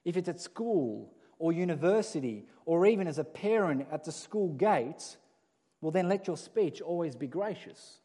If 0.06 0.16
it's 0.16 0.30
at 0.30 0.40
school 0.40 1.12
or 1.38 1.52
university 1.52 2.46
or 2.64 2.86
even 2.86 3.06
as 3.06 3.20
a 3.20 3.26
parent 3.26 3.86
at 3.92 4.06
the 4.06 4.14
school 4.14 4.54
gates, 4.54 5.18
well, 5.82 5.92
then 5.92 6.10
let 6.10 6.28
your 6.28 6.38
speech 6.38 6.82
always 6.82 7.16
be 7.16 7.28
gracious. 7.28 8.00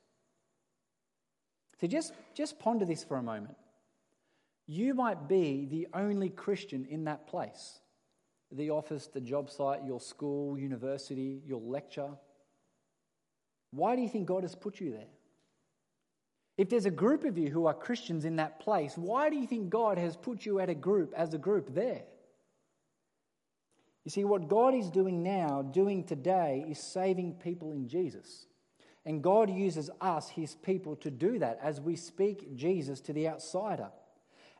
So 1.80 1.86
just, 1.86 2.12
just 2.34 2.58
ponder 2.58 2.84
this 2.84 3.02
for 3.04 3.16
a 3.16 3.22
moment. 3.22 3.56
You 4.66 4.94
might 4.94 5.28
be 5.28 5.66
the 5.70 5.88
only 5.92 6.30
Christian 6.30 6.86
in 6.88 7.04
that 7.04 7.26
place 7.26 7.80
the 8.52 8.70
office, 8.70 9.08
the 9.08 9.20
job 9.20 9.50
site, 9.50 9.84
your 9.84 10.00
school, 10.00 10.56
university, 10.56 11.42
your 11.44 11.60
lecture. 11.60 12.10
Why 13.72 13.96
do 13.96 14.02
you 14.02 14.08
think 14.08 14.26
God 14.26 14.44
has 14.44 14.54
put 14.54 14.78
you 14.78 14.92
there? 14.92 15.08
If 16.56 16.68
there's 16.68 16.86
a 16.86 16.90
group 16.90 17.24
of 17.24 17.36
you 17.36 17.50
who 17.50 17.66
are 17.66 17.74
Christians 17.74 18.24
in 18.24 18.36
that 18.36 18.60
place, 18.60 18.96
why 18.96 19.28
do 19.28 19.36
you 19.36 19.46
think 19.46 19.70
God 19.70 19.98
has 19.98 20.16
put 20.16 20.46
you 20.46 20.60
at 20.60 20.70
a 20.70 20.74
group 20.74 21.12
as 21.16 21.34
a 21.34 21.38
group 21.38 21.74
there? 21.74 22.02
You 24.04 24.10
see, 24.10 24.24
what 24.24 24.48
God 24.48 24.74
is 24.74 24.90
doing 24.90 25.22
now, 25.22 25.62
doing 25.62 26.04
today, 26.04 26.64
is 26.68 26.78
saving 26.78 27.34
people 27.34 27.72
in 27.72 27.88
Jesus. 27.88 28.46
And 29.06 29.22
God 29.22 29.50
uses 29.50 29.90
us, 30.00 30.28
his 30.28 30.54
people, 30.54 30.96
to 30.96 31.10
do 31.10 31.38
that 31.38 31.58
as 31.62 31.80
we 31.80 31.96
speak 31.96 32.54
Jesus 32.54 33.00
to 33.02 33.12
the 33.12 33.28
outsider. 33.28 33.90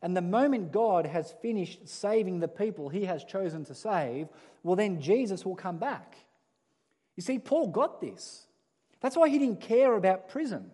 And 0.02 0.16
the 0.16 0.22
moment 0.22 0.72
God 0.72 1.06
has 1.06 1.34
finished 1.40 1.88
saving 1.88 2.40
the 2.40 2.48
people 2.48 2.88
he 2.88 3.04
has 3.06 3.24
chosen 3.24 3.64
to 3.66 3.74
save, 3.74 4.28
well, 4.62 4.76
then 4.76 5.00
Jesus 5.00 5.46
will 5.46 5.56
come 5.56 5.78
back. 5.78 6.16
You 7.16 7.22
see, 7.22 7.38
Paul 7.38 7.68
got 7.68 8.00
this. 8.00 8.46
That's 9.00 9.16
why 9.16 9.28
he 9.28 9.38
didn't 9.38 9.60
care 9.60 9.94
about 9.94 10.28
prison. 10.28 10.70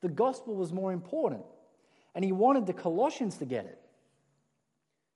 The 0.00 0.08
gospel 0.08 0.54
was 0.54 0.72
more 0.72 0.92
important. 0.92 1.44
And 2.14 2.24
he 2.24 2.32
wanted 2.32 2.66
the 2.66 2.72
Colossians 2.72 3.36
to 3.38 3.44
get 3.44 3.64
it. 3.64 3.80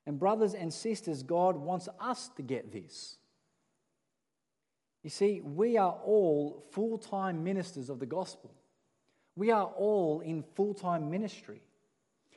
And, 0.06 0.18
brothers 0.18 0.54
and 0.54 0.72
sisters, 0.72 1.22
God 1.22 1.56
wants 1.56 1.88
us 2.00 2.28
to 2.36 2.42
get 2.42 2.72
this. 2.72 3.16
You 5.02 5.10
see, 5.10 5.40
we 5.40 5.76
are 5.76 5.92
all 6.04 6.64
full 6.70 6.98
time 6.98 7.42
ministers 7.42 7.88
of 7.88 7.98
the 7.98 8.06
gospel. 8.06 8.52
We 9.36 9.50
are 9.50 9.66
all 9.66 10.20
in 10.20 10.44
full 10.54 10.74
time 10.74 11.10
ministry. 11.10 11.62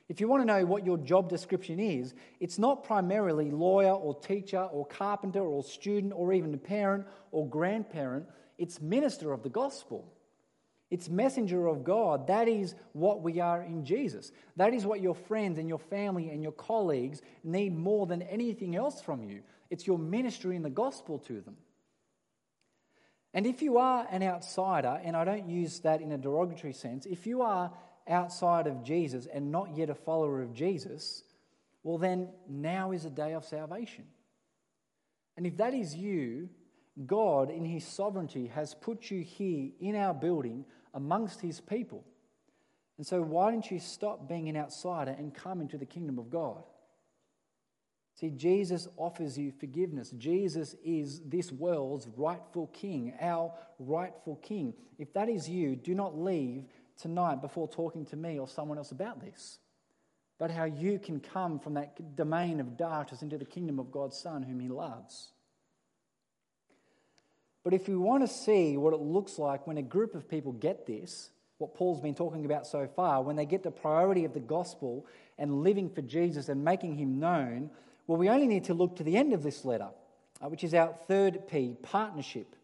If 0.07 0.21
you 0.21 0.27
want 0.27 0.43
to 0.43 0.45
know 0.45 0.65
what 0.65 0.85
your 0.85 0.97
job 0.97 1.29
description 1.29 1.79
is, 1.79 2.13
it's 2.39 2.59
not 2.59 2.83
primarily 2.83 3.49
lawyer 3.49 3.93
or 3.93 4.19
teacher 4.19 4.61
or 4.61 4.85
carpenter 4.85 5.41
or 5.41 5.63
student 5.63 6.13
or 6.15 6.31
even 6.31 6.53
a 6.53 6.57
parent 6.57 7.07
or 7.31 7.47
grandparent, 7.49 8.27
it's 8.59 8.81
minister 8.81 9.33
of 9.33 9.41
the 9.41 9.49
gospel. 9.49 10.14
It's 10.95 11.09
messenger 11.09 11.67
of 11.67 11.83
God. 11.83 12.27
That 12.27 12.47
is 12.47 12.73
what 12.93 13.21
we 13.21 13.41
are 13.41 13.61
in 13.61 13.83
Jesus. 13.83 14.31
That 14.55 14.73
is 14.73 14.85
what 14.85 15.01
your 15.01 15.13
friends 15.13 15.59
and 15.59 15.67
your 15.67 15.77
family 15.77 16.29
and 16.29 16.41
your 16.41 16.53
colleagues 16.53 17.21
need 17.43 17.77
more 17.77 18.07
than 18.07 18.21
anything 18.21 18.77
else 18.77 19.01
from 19.01 19.21
you. 19.21 19.41
It's 19.69 19.85
your 19.85 19.99
ministry 19.99 20.55
in 20.55 20.63
the 20.63 20.69
gospel 20.69 21.19
to 21.27 21.41
them. 21.41 21.57
And 23.33 23.45
if 23.45 23.61
you 23.61 23.77
are 23.77 24.07
an 24.09 24.23
outsider, 24.23 25.01
and 25.03 25.17
I 25.17 25.25
don't 25.25 25.49
use 25.49 25.81
that 25.81 25.99
in 25.99 26.13
a 26.13 26.17
derogatory 26.17 26.71
sense, 26.71 27.05
if 27.05 27.27
you 27.27 27.41
are 27.41 27.73
outside 28.07 28.65
of 28.65 28.81
Jesus 28.81 29.25
and 29.25 29.51
not 29.51 29.75
yet 29.75 29.89
a 29.89 29.95
follower 29.95 30.41
of 30.41 30.53
Jesus, 30.53 31.23
well, 31.83 31.97
then 31.97 32.29
now 32.47 32.93
is 32.93 33.03
a 33.03 33.09
day 33.09 33.33
of 33.33 33.43
salvation. 33.43 34.05
And 35.35 35.45
if 35.45 35.57
that 35.57 35.73
is 35.73 35.93
you, 35.93 36.47
God, 37.05 37.49
in 37.49 37.65
His 37.65 37.85
sovereignty, 37.85 38.47
has 38.47 38.73
put 38.73 39.11
you 39.11 39.21
here 39.21 39.71
in 39.81 39.95
our 39.95 40.13
building 40.13 40.63
amongst 40.95 41.41
His 41.41 41.61
people. 41.61 42.03
And 42.97 43.05
so, 43.05 43.21
why 43.21 43.51
don't 43.51 43.69
you 43.69 43.79
stop 43.79 44.27
being 44.27 44.49
an 44.49 44.57
outsider 44.57 45.15
and 45.17 45.33
come 45.33 45.61
into 45.61 45.77
the 45.77 45.85
kingdom 45.85 46.17
of 46.17 46.31
God? 46.31 46.63
See, 48.19 48.29
Jesus 48.29 48.87
offers 48.95 49.37
you 49.37 49.51
forgiveness. 49.51 50.11
Jesus 50.11 50.73
is 50.85 51.19
this 51.25 51.51
world's 51.51 52.07
rightful 52.15 52.67
king, 52.67 53.13
our 53.19 53.53
rightful 53.77 54.37
king. 54.37 54.73
If 54.97 55.13
that 55.13 55.27
is 55.27 55.49
you, 55.49 55.75
do 55.75 55.93
not 55.93 56.17
leave 56.17 56.63
tonight 56.97 57.41
before 57.41 57.67
talking 57.67 58.05
to 58.05 58.15
me 58.15 58.39
or 58.39 58.47
someone 58.47 58.77
else 58.77 58.91
about 58.91 59.19
this, 59.19 59.59
but 60.39 60.49
how 60.49 60.63
you 60.63 60.97
can 60.97 61.19
come 61.19 61.59
from 61.59 61.73
that 61.73 62.15
domain 62.15 62.61
of 62.61 62.77
darkness 62.77 63.21
into 63.21 63.37
the 63.37 63.43
kingdom 63.43 63.79
of 63.79 63.91
God's 63.91 64.17
Son, 64.17 64.43
whom 64.43 64.61
He 64.61 64.69
loves. 64.69 65.33
But 67.65 67.73
if 67.73 67.89
we 67.89 67.95
want 67.95 68.21
to 68.21 68.31
see 68.31 68.77
what 68.77 68.93
it 68.93 69.01
looks 69.01 69.39
like 69.39 69.65
when 69.65 69.79
a 69.79 69.81
group 69.81 70.13
of 70.13 70.29
people 70.29 70.51
get 70.51 70.85
this, 70.85 71.31
what 71.57 71.73
Paul's 71.73 71.99
been 71.99 72.13
talking 72.13 72.45
about 72.45 72.67
so 72.67 72.87
far, 72.87 73.23
when 73.23 73.35
they 73.35 73.47
get 73.47 73.63
the 73.63 73.71
priority 73.71 74.23
of 74.23 74.35
the 74.35 74.39
gospel 74.39 75.07
and 75.39 75.63
living 75.63 75.89
for 75.89 76.03
Jesus 76.03 76.47
and 76.47 76.63
making 76.63 76.95
him 76.95 77.19
known, 77.19 77.71
well, 78.05 78.19
we 78.19 78.29
only 78.29 78.45
need 78.45 78.65
to 78.65 78.75
look 78.75 78.95
to 78.97 79.03
the 79.03 79.17
end 79.17 79.33
of 79.33 79.41
this 79.41 79.65
letter, 79.65 79.87
uh, 80.43 80.47
which 80.47 80.63
is 80.63 80.75
our 80.75 80.93
third 81.07 81.47
P, 81.47 81.75
partnership. 81.81 82.55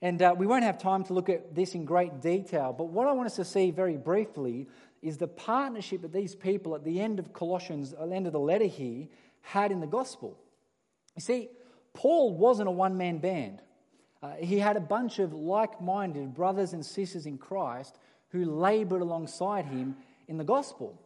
And 0.00 0.22
uh, 0.22 0.36
we 0.38 0.46
won't 0.46 0.62
have 0.62 0.78
time 0.78 1.02
to 1.04 1.14
look 1.14 1.28
at 1.28 1.52
this 1.56 1.74
in 1.74 1.84
great 1.84 2.20
detail, 2.20 2.72
but 2.72 2.90
what 2.90 3.08
I 3.08 3.12
want 3.12 3.26
us 3.26 3.36
to 3.36 3.44
see 3.44 3.72
very 3.72 3.96
briefly 3.96 4.68
is 5.02 5.18
the 5.18 5.26
partnership 5.26 6.00
that 6.02 6.12
these 6.12 6.36
people 6.36 6.76
at 6.76 6.84
the 6.84 7.00
end 7.00 7.18
of 7.18 7.32
Colossians, 7.32 7.92
at 7.92 8.08
the 8.08 8.14
end 8.14 8.28
of 8.28 8.32
the 8.32 8.38
letter 8.38 8.66
here, 8.66 9.08
had 9.40 9.72
in 9.72 9.80
the 9.80 9.86
gospel. 9.88 10.38
You 11.16 11.22
see, 11.22 11.48
Paul 11.92 12.36
wasn't 12.36 12.68
a 12.68 12.72
one 12.72 12.96
man 12.96 13.18
band. 13.18 13.62
Uh, 14.22 14.34
he 14.38 14.58
had 14.58 14.76
a 14.76 14.80
bunch 14.80 15.18
of 15.18 15.32
like 15.32 15.80
minded 15.80 16.32
brothers 16.32 16.72
and 16.72 16.84
sisters 16.84 17.26
in 17.26 17.38
Christ 17.38 17.98
who 18.28 18.44
labored 18.44 19.02
alongside 19.02 19.66
him 19.66 19.96
in 20.28 20.38
the 20.38 20.44
gospel. 20.44 21.00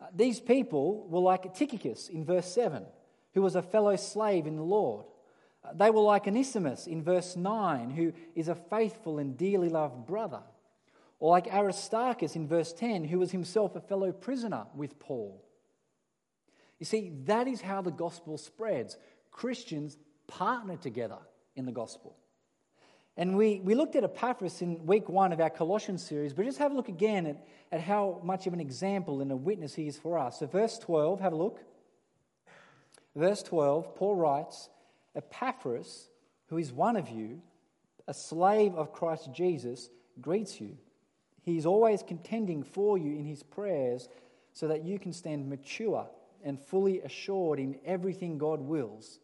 Uh, 0.00 0.06
these 0.14 0.38
people 0.38 1.06
were 1.08 1.20
like 1.20 1.52
Tychicus 1.54 2.08
in 2.08 2.24
verse 2.24 2.50
7, 2.52 2.84
who 3.34 3.42
was 3.42 3.56
a 3.56 3.62
fellow 3.62 3.96
slave 3.96 4.46
in 4.46 4.56
the 4.56 4.62
Lord. 4.62 5.04
Uh, 5.64 5.72
they 5.74 5.90
were 5.90 6.00
like 6.00 6.28
Onesimus 6.28 6.86
in 6.86 7.02
verse 7.02 7.36
9, 7.36 7.90
who 7.90 8.12
is 8.36 8.48
a 8.48 8.54
faithful 8.54 9.18
and 9.18 9.36
dearly 9.36 9.68
loved 9.68 10.06
brother. 10.06 10.42
Or 11.18 11.30
like 11.30 11.52
Aristarchus 11.52 12.36
in 12.36 12.46
verse 12.46 12.72
10, 12.72 13.04
who 13.04 13.18
was 13.18 13.32
himself 13.32 13.74
a 13.74 13.80
fellow 13.80 14.12
prisoner 14.12 14.66
with 14.74 15.00
Paul. 15.00 15.44
You 16.78 16.86
see, 16.86 17.10
that 17.24 17.48
is 17.48 17.60
how 17.60 17.82
the 17.82 17.90
gospel 17.90 18.38
spreads. 18.38 18.96
Christians 19.32 19.98
partner 20.28 20.76
together 20.76 21.18
in 21.56 21.66
the 21.66 21.72
gospel. 21.72 22.16
And 23.18 23.36
we, 23.36 23.60
we 23.64 23.74
looked 23.74 23.96
at 23.96 24.04
Epaphras 24.04 24.62
in 24.62 24.86
week 24.86 25.08
one 25.08 25.32
of 25.32 25.40
our 25.40 25.50
Colossians 25.50 26.06
series, 26.06 26.32
but 26.32 26.44
just 26.44 26.58
have 26.58 26.70
a 26.70 26.74
look 26.76 26.88
again 26.88 27.26
at, 27.26 27.44
at 27.72 27.80
how 27.80 28.20
much 28.22 28.46
of 28.46 28.52
an 28.52 28.60
example 28.60 29.20
and 29.20 29.32
a 29.32 29.36
witness 29.36 29.74
he 29.74 29.88
is 29.88 29.98
for 29.98 30.16
us. 30.16 30.38
So, 30.38 30.46
verse 30.46 30.78
12, 30.78 31.20
have 31.20 31.32
a 31.32 31.36
look. 31.36 31.58
Verse 33.16 33.42
12, 33.42 33.96
Paul 33.96 34.14
writes 34.14 34.68
Epaphras, 35.16 36.10
who 36.46 36.58
is 36.58 36.72
one 36.72 36.94
of 36.96 37.08
you, 37.08 37.42
a 38.06 38.14
slave 38.14 38.76
of 38.76 38.92
Christ 38.92 39.30
Jesus, 39.34 39.90
greets 40.20 40.60
you. 40.60 40.78
He 41.42 41.58
is 41.58 41.66
always 41.66 42.04
contending 42.04 42.62
for 42.62 42.98
you 42.98 43.16
in 43.18 43.24
his 43.24 43.42
prayers 43.42 44.08
so 44.52 44.68
that 44.68 44.84
you 44.84 45.00
can 45.00 45.12
stand 45.12 45.48
mature 45.48 46.06
and 46.44 46.60
fully 46.60 47.00
assured 47.00 47.58
in 47.58 47.80
everything 47.84 48.38
God 48.38 48.60
wills 48.60 49.18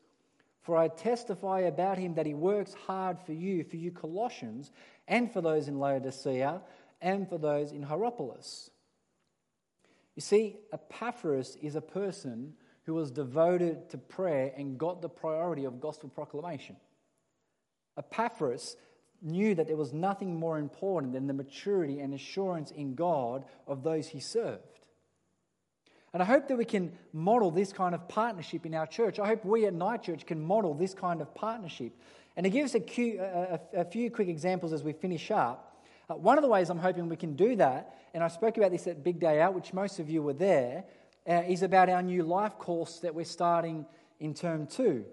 for 0.64 0.76
I 0.76 0.88
testify 0.88 1.60
about 1.60 1.98
him 1.98 2.14
that 2.14 2.26
he 2.26 2.34
works 2.34 2.74
hard 2.86 3.18
for 3.20 3.32
you, 3.32 3.64
for 3.64 3.76
you 3.76 3.90
Colossians, 3.90 4.72
and 5.06 5.30
for 5.30 5.42
those 5.42 5.68
in 5.68 5.78
Laodicea, 5.78 6.62
and 7.02 7.28
for 7.28 7.38
those 7.38 7.70
in 7.70 7.82
Hierapolis. 7.82 8.70
You 10.16 10.22
see, 10.22 10.56
Epaphras 10.72 11.56
is 11.60 11.76
a 11.76 11.82
person 11.82 12.54
who 12.84 12.94
was 12.94 13.10
devoted 13.10 13.90
to 13.90 13.98
prayer 13.98 14.52
and 14.56 14.78
got 14.78 15.02
the 15.02 15.08
priority 15.08 15.64
of 15.64 15.80
gospel 15.80 16.08
proclamation. 16.08 16.76
Epaphras 17.98 18.76
knew 19.20 19.54
that 19.54 19.66
there 19.66 19.76
was 19.76 19.92
nothing 19.92 20.34
more 20.34 20.58
important 20.58 21.12
than 21.12 21.26
the 21.26 21.34
maturity 21.34 22.00
and 22.00 22.14
assurance 22.14 22.70
in 22.70 22.94
God 22.94 23.44
of 23.66 23.82
those 23.82 24.08
he 24.08 24.20
served. 24.20 24.73
And 26.14 26.22
I 26.22 26.26
hope 26.26 26.46
that 26.46 26.56
we 26.56 26.64
can 26.64 26.92
model 27.12 27.50
this 27.50 27.72
kind 27.72 27.92
of 27.92 28.06
partnership 28.06 28.64
in 28.64 28.74
our 28.74 28.86
church. 28.86 29.18
I 29.18 29.26
hope 29.26 29.44
we 29.44 29.66
at 29.66 29.74
Night 29.74 30.04
Church 30.04 30.24
can 30.24 30.40
model 30.40 30.72
this 30.72 30.94
kind 30.94 31.20
of 31.20 31.34
partnership. 31.34 31.92
And 32.36 32.44
to 32.44 32.50
give 32.50 32.64
us 32.64 32.76
a, 32.76 32.80
few, 32.80 33.20
a, 33.20 33.58
a 33.74 33.84
few 33.84 34.12
quick 34.12 34.28
examples 34.28 34.72
as 34.72 34.84
we 34.84 34.92
finish 34.92 35.32
up, 35.32 35.84
uh, 36.08 36.14
one 36.14 36.38
of 36.38 36.42
the 36.42 36.48
ways 36.48 36.70
I'm 36.70 36.78
hoping 36.78 37.08
we 37.08 37.16
can 37.16 37.34
do 37.34 37.56
that, 37.56 37.98
and 38.14 38.22
I 38.22 38.28
spoke 38.28 38.56
about 38.56 38.70
this 38.70 38.86
at 38.86 39.02
Big 39.02 39.18
Day 39.18 39.40
Out, 39.40 39.54
which 39.54 39.72
most 39.72 39.98
of 39.98 40.08
you 40.08 40.22
were 40.22 40.34
there, 40.34 40.84
uh, 41.28 41.42
is 41.48 41.64
about 41.64 41.88
our 41.88 42.02
new 42.02 42.22
life 42.22 42.58
course 42.58 43.00
that 43.00 43.12
we're 43.12 43.24
starting 43.24 43.84
in 44.20 44.34
term 44.34 44.68
two. 44.68 45.04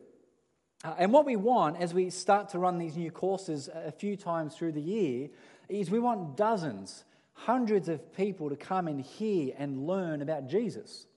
Uh, 0.83 0.93
and 0.99 1.11
what 1.11 1.25
we 1.25 1.35
want 1.35 1.77
as 1.81 1.95
we 1.95 2.11
start 2.11 2.49
to 2.49 2.59
run 2.59 2.77
these 2.77 2.95
new 2.95 3.09
courses 3.09 3.69
a 3.73 3.91
few 3.91 4.15
times 4.15 4.55
through 4.55 4.73
the 4.73 4.81
year 4.81 5.29
is 5.67 5.89
we 5.89 5.99
want 5.99 6.37
dozens 6.37 7.05
hundreds 7.45 7.89
of 7.89 8.15
people 8.15 8.49
to 8.49 8.55
come 8.55 8.87
and 8.87 9.01
hear 9.01 9.53
and 9.57 9.87
learn 9.87 10.21
about 10.21 10.47
Jesus. 10.47 11.07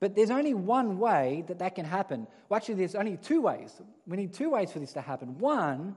But 0.00 0.16
there's 0.16 0.30
only 0.30 0.54
one 0.54 0.98
way 0.98 1.44
that 1.46 1.60
that 1.60 1.76
can 1.76 1.84
happen. 1.84 2.26
Well, 2.48 2.56
actually, 2.56 2.74
there's 2.74 2.96
only 2.96 3.16
two 3.16 3.40
ways. 3.40 3.80
We 4.06 4.16
need 4.16 4.32
two 4.32 4.50
ways 4.50 4.72
for 4.72 4.80
this 4.80 4.92
to 4.94 5.00
happen. 5.00 5.38
One 5.38 5.94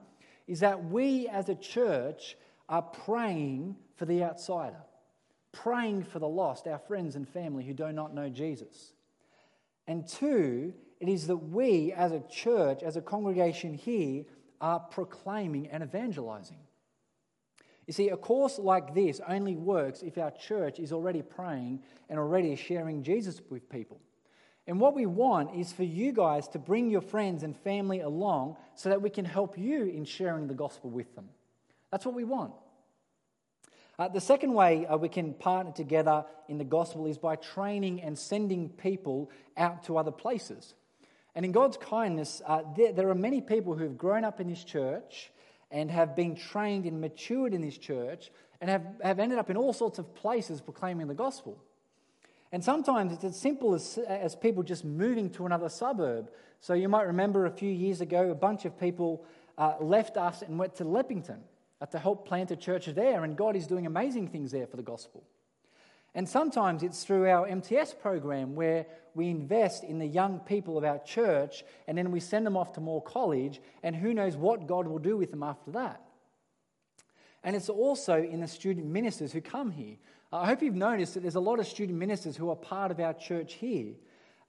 is 0.48 0.60
that 0.60 0.86
we 0.86 1.28
as 1.28 1.50
a 1.50 1.56
church 1.56 2.38
are 2.70 2.84
praying 2.84 3.76
for 3.96 4.06
the 4.06 4.24
outsider, 4.24 4.82
praying 5.52 6.04
for 6.04 6.20
the 6.20 6.28
lost, 6.28 6.68
our 6.68 6.78
friends 6.78 7.16
and 7.16 7.28
family 7.28 7.64
who 7.64 7.74
do 7.74 7.92
not 7.92 8.14
know 8.14 8.30
Jesus. 8.30 8.94
And 9.88 10.08
two, 10.08 10.74
it 11.00 11.10
is 11.10 11.28
that 11.28 11.38
we 11.38 11.92
as 11.92 12.12
a 12.12 12.22
church, 12.30 12.84
as 12.84 12.98
a 12.98 13.02
congregation 13.02 13.74
here, 13.74 14.26
are 14.62 14.80
proclaiming 14.80 15.68
and 15.68 15.84
evangelizing. 15.84 16.58
You 17.88 17.94
see, 17.94 18.10
a 18.10 18.18
course 18.18 18.58
like 18.58 18.96
this 18.96 19.22
only 19.28 19.56
works 19.56 20.02
if 20.02 20.18
our 20.18 20.32
church 20.32 20.80
is 20.80 20.92
already 20.92 21.22
praying 21.22 21.82
and 22.10 22.18
already 22.18 22.56
sharing 22.56 23.04
Jesus 23.04 23.42
with 23.50 23.70
people. 23.70 24.00
And 24.68 24.80
what 24.80 24.96
we 24.96 25.06
want 25.06 25.56
is 25.56 25.72
for 25.72 25.84
you 25.84 26.12
guys 26.12 26.48
to 26.50 26.60
bring 26.60 26.90
your 26.90 27.02
friends 27.02 27.44
and 27.44 27.56
family 27.56 28.00
along 28.00 28.58
so 28.74 28.90
that 28.90 29.02
we 29.02 29.12
can 29.12 29.26
help 29.26 29.58
you 29.58 29.86
in 29.86 30.06
sharing 30.06 30.48
the 30.48 30.56
gospel 30.56 30.90
with 30.90 31.14
them. 31.16 31.30
That's 31.92 32.06
what 32.06 32.16
we 32.16 32.24
want. 32.24 32.54
Uh, 33.98 34.08
the 34.08 34.20
second 34.20 34.54
way 34.54 34.86
uh, 34.88 34.98
we 34.98 35.08
can 35.08 35.34
partner 35.34 35.72
together 35.72 36.26
in 36.50 36.58
the 36.58 36.66
gospel 36.66 37.06
is 37.06 37.18
by 37.18 37.36
training 37.36 38.02
and 38.02 38.18
sending 38.18 38.68
people 38.70 39.30
out 39.56 39.84
to 39.84 39.98
other 39.98 40.12
places. 40.12 40.74
And 41.36 41.46
in 41.46 41.52
God's 41.52 41.78
kindness, 41.78 42.42
uh, 42.46 42.64
there, 42.76 42.92
there, 42.92 43.10
are 43.10 43.16
many 43.16 43.42
people 43.42 43.76
who 43.76 43.84
have 43.84 43.98
grown 43.98 44.24
up 44.24 44.42
in 44.42 44.50
this 44.50 44.64
church 44.64 45.32
and 45.72 45.92
have 45.92 46.16
been 46.16 46.36
trained 46.36 46.86
and 46.86 47.02
matured 47.02 47.54
in 47.54 47.62
this 47.62 47.78
church 47.78 48.32
and 48.62 48.70
have, 48.70 48.86
have 49.04 49.20
ended 49.20 49.38
up 49.38 49.50
in 49.50 49.58
all 49.58 49.74
sorts 49.74 50.00
of 50.00 50.14
places 50.16 50.62
proclaiming 50.62 51.08
the 51.08 51.14
gospel. 51.14 51.58
And 52.52 52.64
sometimes 52.64 53.12
it's 53.12 53.24
as 53.24 53.40
simple 53.40 53.74
as, 53.74 53.98
as 54.08 54.36
people 54.36 54.64
just 54.64 54.86
moving 54.86 55.30
to 55.32 55.46
another 55.46 55.68
suburb. 55.68 56.30
So 56.62 56.74
you 56.74 56.88
might 56.88 57.08
remember 57.08 57.46
a 57.46 57.52
few 57.52 57.72
years 57.72 58.02
ago, 58.02 58.30
a 58.30 58.36
bunch 58.36 58.66
of 58.66 58.80
people 58.80 59.26
uh, 59.58 59.74
left 59.82 60.18
us 60.18 60.42
and 60.42 60.58
went 60.58 60.76
to 60.76 60.86
Leppington 60.86 61.40
uh, 61.82 61.86
to 61.88 62.00
help 62.00 62.28
plant 62.28 62.52
a 62.52 62.56
church 62.56 62.86
there, 62.88 63.24
and 63.24 63.36
God 63.36 63.56
is 63.56 63.68
doing 63.68 63.86
amazing 63.86 64.30
things 64.30 64.52
there 64.52 64.68
for 64.68 64.78
the 64.78 64.84
gospel. 64.84 65.24
And 66.16 66.28
sometimes 66.28 66.82
it's 66.82 67.04
through 67.04 67.28
our 67.28 67.46
MTS 67.46 67.94
program 67.94 68.56
where 68.56 68.86
we 69.16 69.30
invest 69.30 69.84
in 69.84 70.00
the 70.00 70.08
young 70.08 70.40
people 70.40 70.78
of 70.78 70.86
our 70.86 71.00
church 71.00 71.66
and 71.88 71.98
then 71.98 72.10
we 72.10 72.22
send 72.22 72.46
them 72.46 72.56
off 72.56 72.72
to 72.74 72.82
Moore 72.82 73.04
College, 73.04 73.62
and 73.84 73.96
who 73.96 74.14
knows 74.14 74.38
what 74.38 74.66
God 74.66 74.88
will 74.88 75.00
do 75.00 75.18
with 75.18 75.30
them 75.30 75.44
after 75.44 75.72
that. 75.72 76.02
And 77.44 77.56
it's 77.56 77.70
also 77.70 78.24
in 78.24 78.40
the 78.40 78.48
student 78.48 78.88
ministers 78.88 79.34
who 79.34 79.42
come 79.42 79.72
here. 79.72 79.98
I 80.32 80.46
hope 80.48 80.62
you've 80.62 80.74
noticed 80.74 81.14
that 81.14 81.20
there's 81.20 81.36
a 81.36 81.42
lot 81.42 81.60
of 81.60 81.68
student 81.68 82.00
ministers 82.00 82.36
who 82.36 82.50
are 82.50 82.56
part 82.56 82.92
of 82.92 83.00
our 83.00 83.14
church 83.14 83.54
here. 83.54 83.94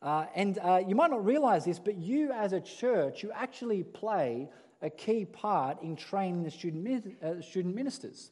Uh, 0.01 0.27
and 0.35 0.59
uh, 0.59 0.81
you 0.87 0.95
might 0.95 1.11
not 1.11 1.25
realize 1.25 1.65
this, 1.65 1.79
but 1.81 1.97
you 1.97 2.33
as 2.33 2.53
a 2.53 2.61
church, 2.61 3.23
you 3.23 3.33
actually 3.33 3.83
play 3.83 4.49
a 4.83 4.91
key 4.91 5.25
part 5.25 5.83
in 5.83 5.97
training 5.97 6.45
the 6.45 6.51
student, 6.51 7.23
uh, 7.23 7.41
student 7.43 7.75
ministers. 7.75 8.31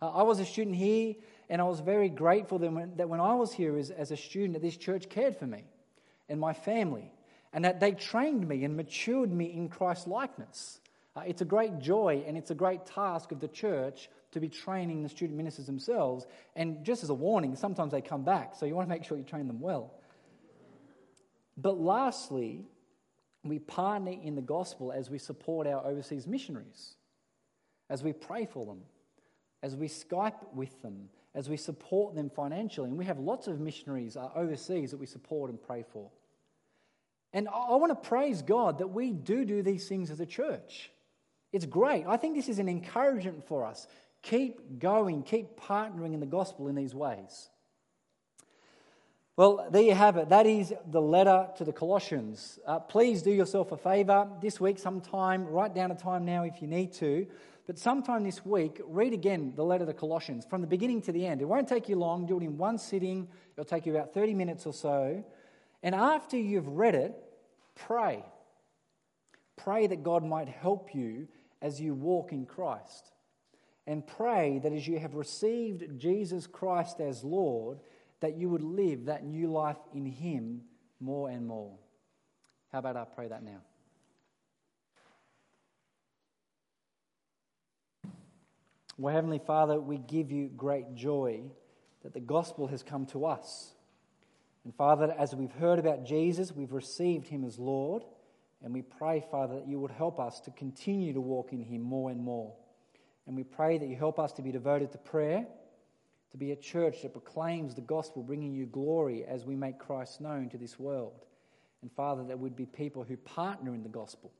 Uh, 0.00 0.10
I 0.10 0.22
was 0.22 0.40
a 0.40 0.44
student 0.44 0.76
here 0.76 1.14
and 1.52 1.60
I 1.60 1.64
was 1.64 1.80
very 1.80 2.08
grateful 2.08 2.58
that 2.60 2.72
when, 2.72 2.96
that 2.96 3.10
when 3.10 3.20
I 3.20 3.34
was 3.34 3.52
here 3.52 3.76
as, 3.76 3.90
as 3.90 4.10
a 4.10 4.16
student, 4.16 4.54
that 4.54 4.62
this 4.62 4.74
church 4.74 5.10
cared 5.10 5.36
for 5.36 5.46
me 5.46 5.64
and 6.30 6.40
my 6.40 6.54
family, 6.54 7.12
and 7.52 7.66
that 7.66 7.78
they 7.78 7.92
trained 7.92 8.48
me 8.48 8.64
and 8.64 8.74
matured 8.74 9.30
me 9.30 9.52
in 9.52 9.68
Christ's 9.68 10.06
likeness. 10.06 10.80
Uh, 11.14 11.24
it's 11.26 11.42
a 11.42 11.44
great 11.44 11.78
joy 11.78 12.24
and 12.26 12.38
it's 12.38 12.50
a 12.50 12.54
great 12.54 12.86
task 12.86 13.32
of 13.32 13.40
the 13.40 13.48
church 13.48 14.08
to 14.30 14.40
be 14.40 14.48
training 14.48 15.02
the 15.02 15.10
student 15.10 15.36
ministers 15.36 15.66
themselves. 15.66 16.24
And 16.56 16.82
just 16.86 17.02
as 17.02 17.10
a 17.10 17.14
warning, 17.14 17.54
sometimes 17.54 17.92
they 17.92 18.00
come 18.00 18.24
back, 18.24 18.54
so 18.56 18.64
you 18.64 18.74
want 18.74 18.88
to 18.88 18.94
make 18.94 19.04
sure 19.04 19.18
you 19.18 19.22
train 19.22 19.46
them 19.46 19.60
well. 19.60 19.92
But 21.58 21.78
lastly, 21.78 22.64
we 23.44 23.58
partner 23.58 24.12
in 24.22 24.36
the 24.36 24.40
gospel 24.40 24.90
as 24.90 25.10
we 25.10 25.18
support 25.18 25.66
our 25.66 25.84
overseas 25.84 26.26
missionaries, 26.26 26.94
as 27.90 28.02
we 28.02 28.14
pray 28.14 28.46
for 28.46 28.64
them, 28.64 28.80
as 29.62 29.76
we 29.76 29.88
Skype 29.88 30.54
with 30.54 30.80
them, 30.80 31.10
as 31.34 31.48
we 31.48 31.56
support 31.56 32.14
them 32.14 32.30
financially. 32.30 32.88
And 32.88 32.98
we 32.98 33.04
have 33.04 33.18
lots 33.18 33.46
of 33.46 33.60
missionaries 33.60 34.16
uh, 34.16 34.28
overseas 34.34 34.90
that 34.90 34.98
we 34.98 35.06
support 35.06 35.50
and 35.50 35.60
pray 35.60 35.84
for. 35.92 36.10
And 37.32 37.48
I 37.48 37.76
want 37.76 37.90
to 37.90 38.08
praise 38.08 38.42
God 38.42 38.78
that 38.78 38.88
we 38.88 39.10
do 39.10 39.44
do 39.44 39.62
these 39.62 39.88
things 39.88 40.10
as 40.10 40.20
a 40.20 40.26
church. 40.26 40.90
It's 41.52 41.66
great. 41.66 42.04
I 42.06 42.16
think 42.16 42.36
this 42.36 42.48
is 42.48 42.58
an 42.58 42.68
encouragement 42.68 43.46
for 43.46 43.64
us. 43.64 43.86
Keep 44.22 44.78
going, 44.78 45.22
keep 45.22 45.58
partnering 45.58 46.14
in 46.14 46.20
the 46.20 46.26
gospel 46.26 46.68
in 46.68 46.74
these 46.74 46.94
ways. 46.94 47.48
Well, 49.34 49.66
there 49.70 49.82
you 49.82 49.94
have 49.94 50.18
it. 50.18 50.28
That 50.28 50.46
is 50.46 50.74
the 50.90 51.00
letter 51.00 51.48
to 51.56 51.64
the 51.64 51.72
Colossians. 51.72 52.58
Uh, 52.66 52.78
please 52.78 53.22
do 53.22 53.30
yourself 53.30 53.72
a 53.72 53.78
favor 53.78 54.28
this 54.42 54.60
week, 54.60 54.78
sometime, 54.78 55.46
write 55.46 55.74
down 55.74 55.90
a 55.90 55.94
time 55.94 56.26
now 56.26 56.44
if 56.44 56.60
you 56.60 56.68
need 56.68 56.92
to. 56.94 57.26
But 57.72 57.78
sometime 57.78 58.22
this 58.22 58.44
week, 58.44 58.82
read 58.84 59.14
again 59.14 59.54
the 59.56 59.64
letter 59.64 59.86
to 59.86 59.94
Colossians 59.94 60.44
from 60.44 60.60
the 60.60 60.66
beginning 60.66 61.00
to 61.04 61.12
the 61.12 61.24
end. 61.24 61.40
It 61.40 61.46
won't 61.46 61.66
take 61.66 61.88
you 61.88 61.96
long. 61.96 62.26
Do 62.26 62.36
it 62.38 62.42
in 62.42 62.58
one 62.58 62.76
sitting. 62.76 63.26
It'll 63.52 63.64
take 63.64 63.86
you 63.86 63.96
about 63.96 64.12
30 64.12 64.34
minutes 64.34 64.66
or 64.66 64.74
so. 64.74 65.24
And 65.82 65.94
after 65.94 66.36
you've 66.36 66.68
read 66.68 66.94
it, 66.94 67.14
pray. 67.74 68.26
Pray 69.56 69.86
that 69.86 70.02
God 70.02 70.22
might 70.22 70.50
help 70.50 70.94
you 70.94 71.28
as 71.62 71.80
you 71.80 71.94
walk 71.94 72.30
in 72.30 72.44
Christ. 72.44 73.10
And 73.86 74.06
pray 74.06 74.60
that 74.62 74.74
as 74.74 74.86
you 74.86 74.98
have 74.98 75.14
received 75.14 75.98
Jesus 75.98 76.46
Christ 76.46 77.00
as 77.00 77.24
Lord, 77.24 77.78
that 78.20 78.36
you 78.36 78.50
would 78.50 78.62
live 78.62 79.06
that 79.06 79.24
new 79.24 79.50
life 79.50 79.78
in 79.94 80.04
Him 80.04 80.60
more 81.00 81.30
and 81.30 81.46
more. 81.46 81.78
How 82.70 82.80
about 82.80 82.98
I 82.98 83.06
pray 83.06 83.28
that 83.28 83.42
now? 83.42 83.62
Well, 88.98 89.14
Heavenly 89.14 89.40
Father, 89.44 89.80
we 89.80 89.98
give 89.98 90.30
you 90.30 90.48
great 90.48 90.94
joy 90.94 91.40
that 92.02 92.12
the 92.12 92.20
gospel 92.20 92.66
has 92.66 92.82
come 92.82 93.06
to 93.06 93.24
us. 93.24 93.72
And 94.64 94.74
Father, 94.74 95.14
as 95.18 95.34
we've 95.34 95.52
heard 95.52 95.78
about 95.78 96.04
Jesus, 96.04 96.52
we've 96.52 96.72
received 96.72 97.26
him 97.26 97.44
as 97.44 97.58
Lord. 97.58 98.04
And 98.62 98.72
we 98.72 98.82
pray, 98.82 99.24
Father, 99.30 99.56
that 99.56 99.66
you 99.66 99.80
would 99.80 99.90
help 99.90 100.20
us 100.20 100.40
to 100.40 100.50
continue 100.52 101.14
to 101.14 101.20
walk 101.20 101.52
in 101.52 101.62
him 101.64 101.82
more 101.82 102.10
and 102.10 102.22
more. 102.22 102.52
And 103.26 103.34
we 103.34 103.44
pray 103.44 103.78
that 103.78 103.88
you 103.88 103.96
help 103.96 104.18
us 104.18 104.32
to 104.34 104.42
be 104.42 104.52
devoted 104.52 104.92
to 104.92 104.98
prayer, 104.98 105.46
to 106.30 106.36
be 106.36 106.52
a 106.52 106.56
church 106.56 107.02
that 107.02 107.12
proclaims 107.12 107.74
the 107.74 107.80
gospel, 107.80 108.22
bringing 108.22 108.54
you 108.54 108.66
glory 108.66 109.24
as 109.24 109.44
we 109.44 109.56
make 109.56 109.78
Christ 109.78 110.20
known 110.20 110.48
to 110.50 110.58
this 110.58 110.78
world. 110.78 111.24
And 111.80 111.90
Father, 111.92 112.24
that 112.24 112.38
we'd 112.38 112.56
be 112.56 112.66
people 112.66 113.04
who 113.04 113.16
partner 113.16 113.74
in 113.74 113.82
the 113.82 113.88
gospel, 113.88 114.32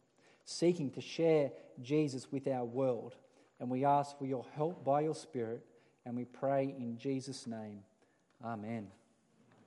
seeking 0.45 0.91
to 0.93 1.01
share 1.01 1.51
Jesus 1.81 2.31
with 2.31 2.47
our 2.47 2.65
world. 2.65 3.17
And 3.63 3.71
we 3.71 3.85
ask 3.85 4.19
for 4.19 4.27
your 4.27 4.45
help 4.57 4.85
by 4.85 5.03
your 5.03 5.15
Spirit, 5.15 5.65
and 6.05 6.17
we 6.17 6.25
pray 6.25 6.75
in 6.77 6.99
Jesus' 6.99 7.47
name. 7.47 7.85
Amen. 8.45 8.89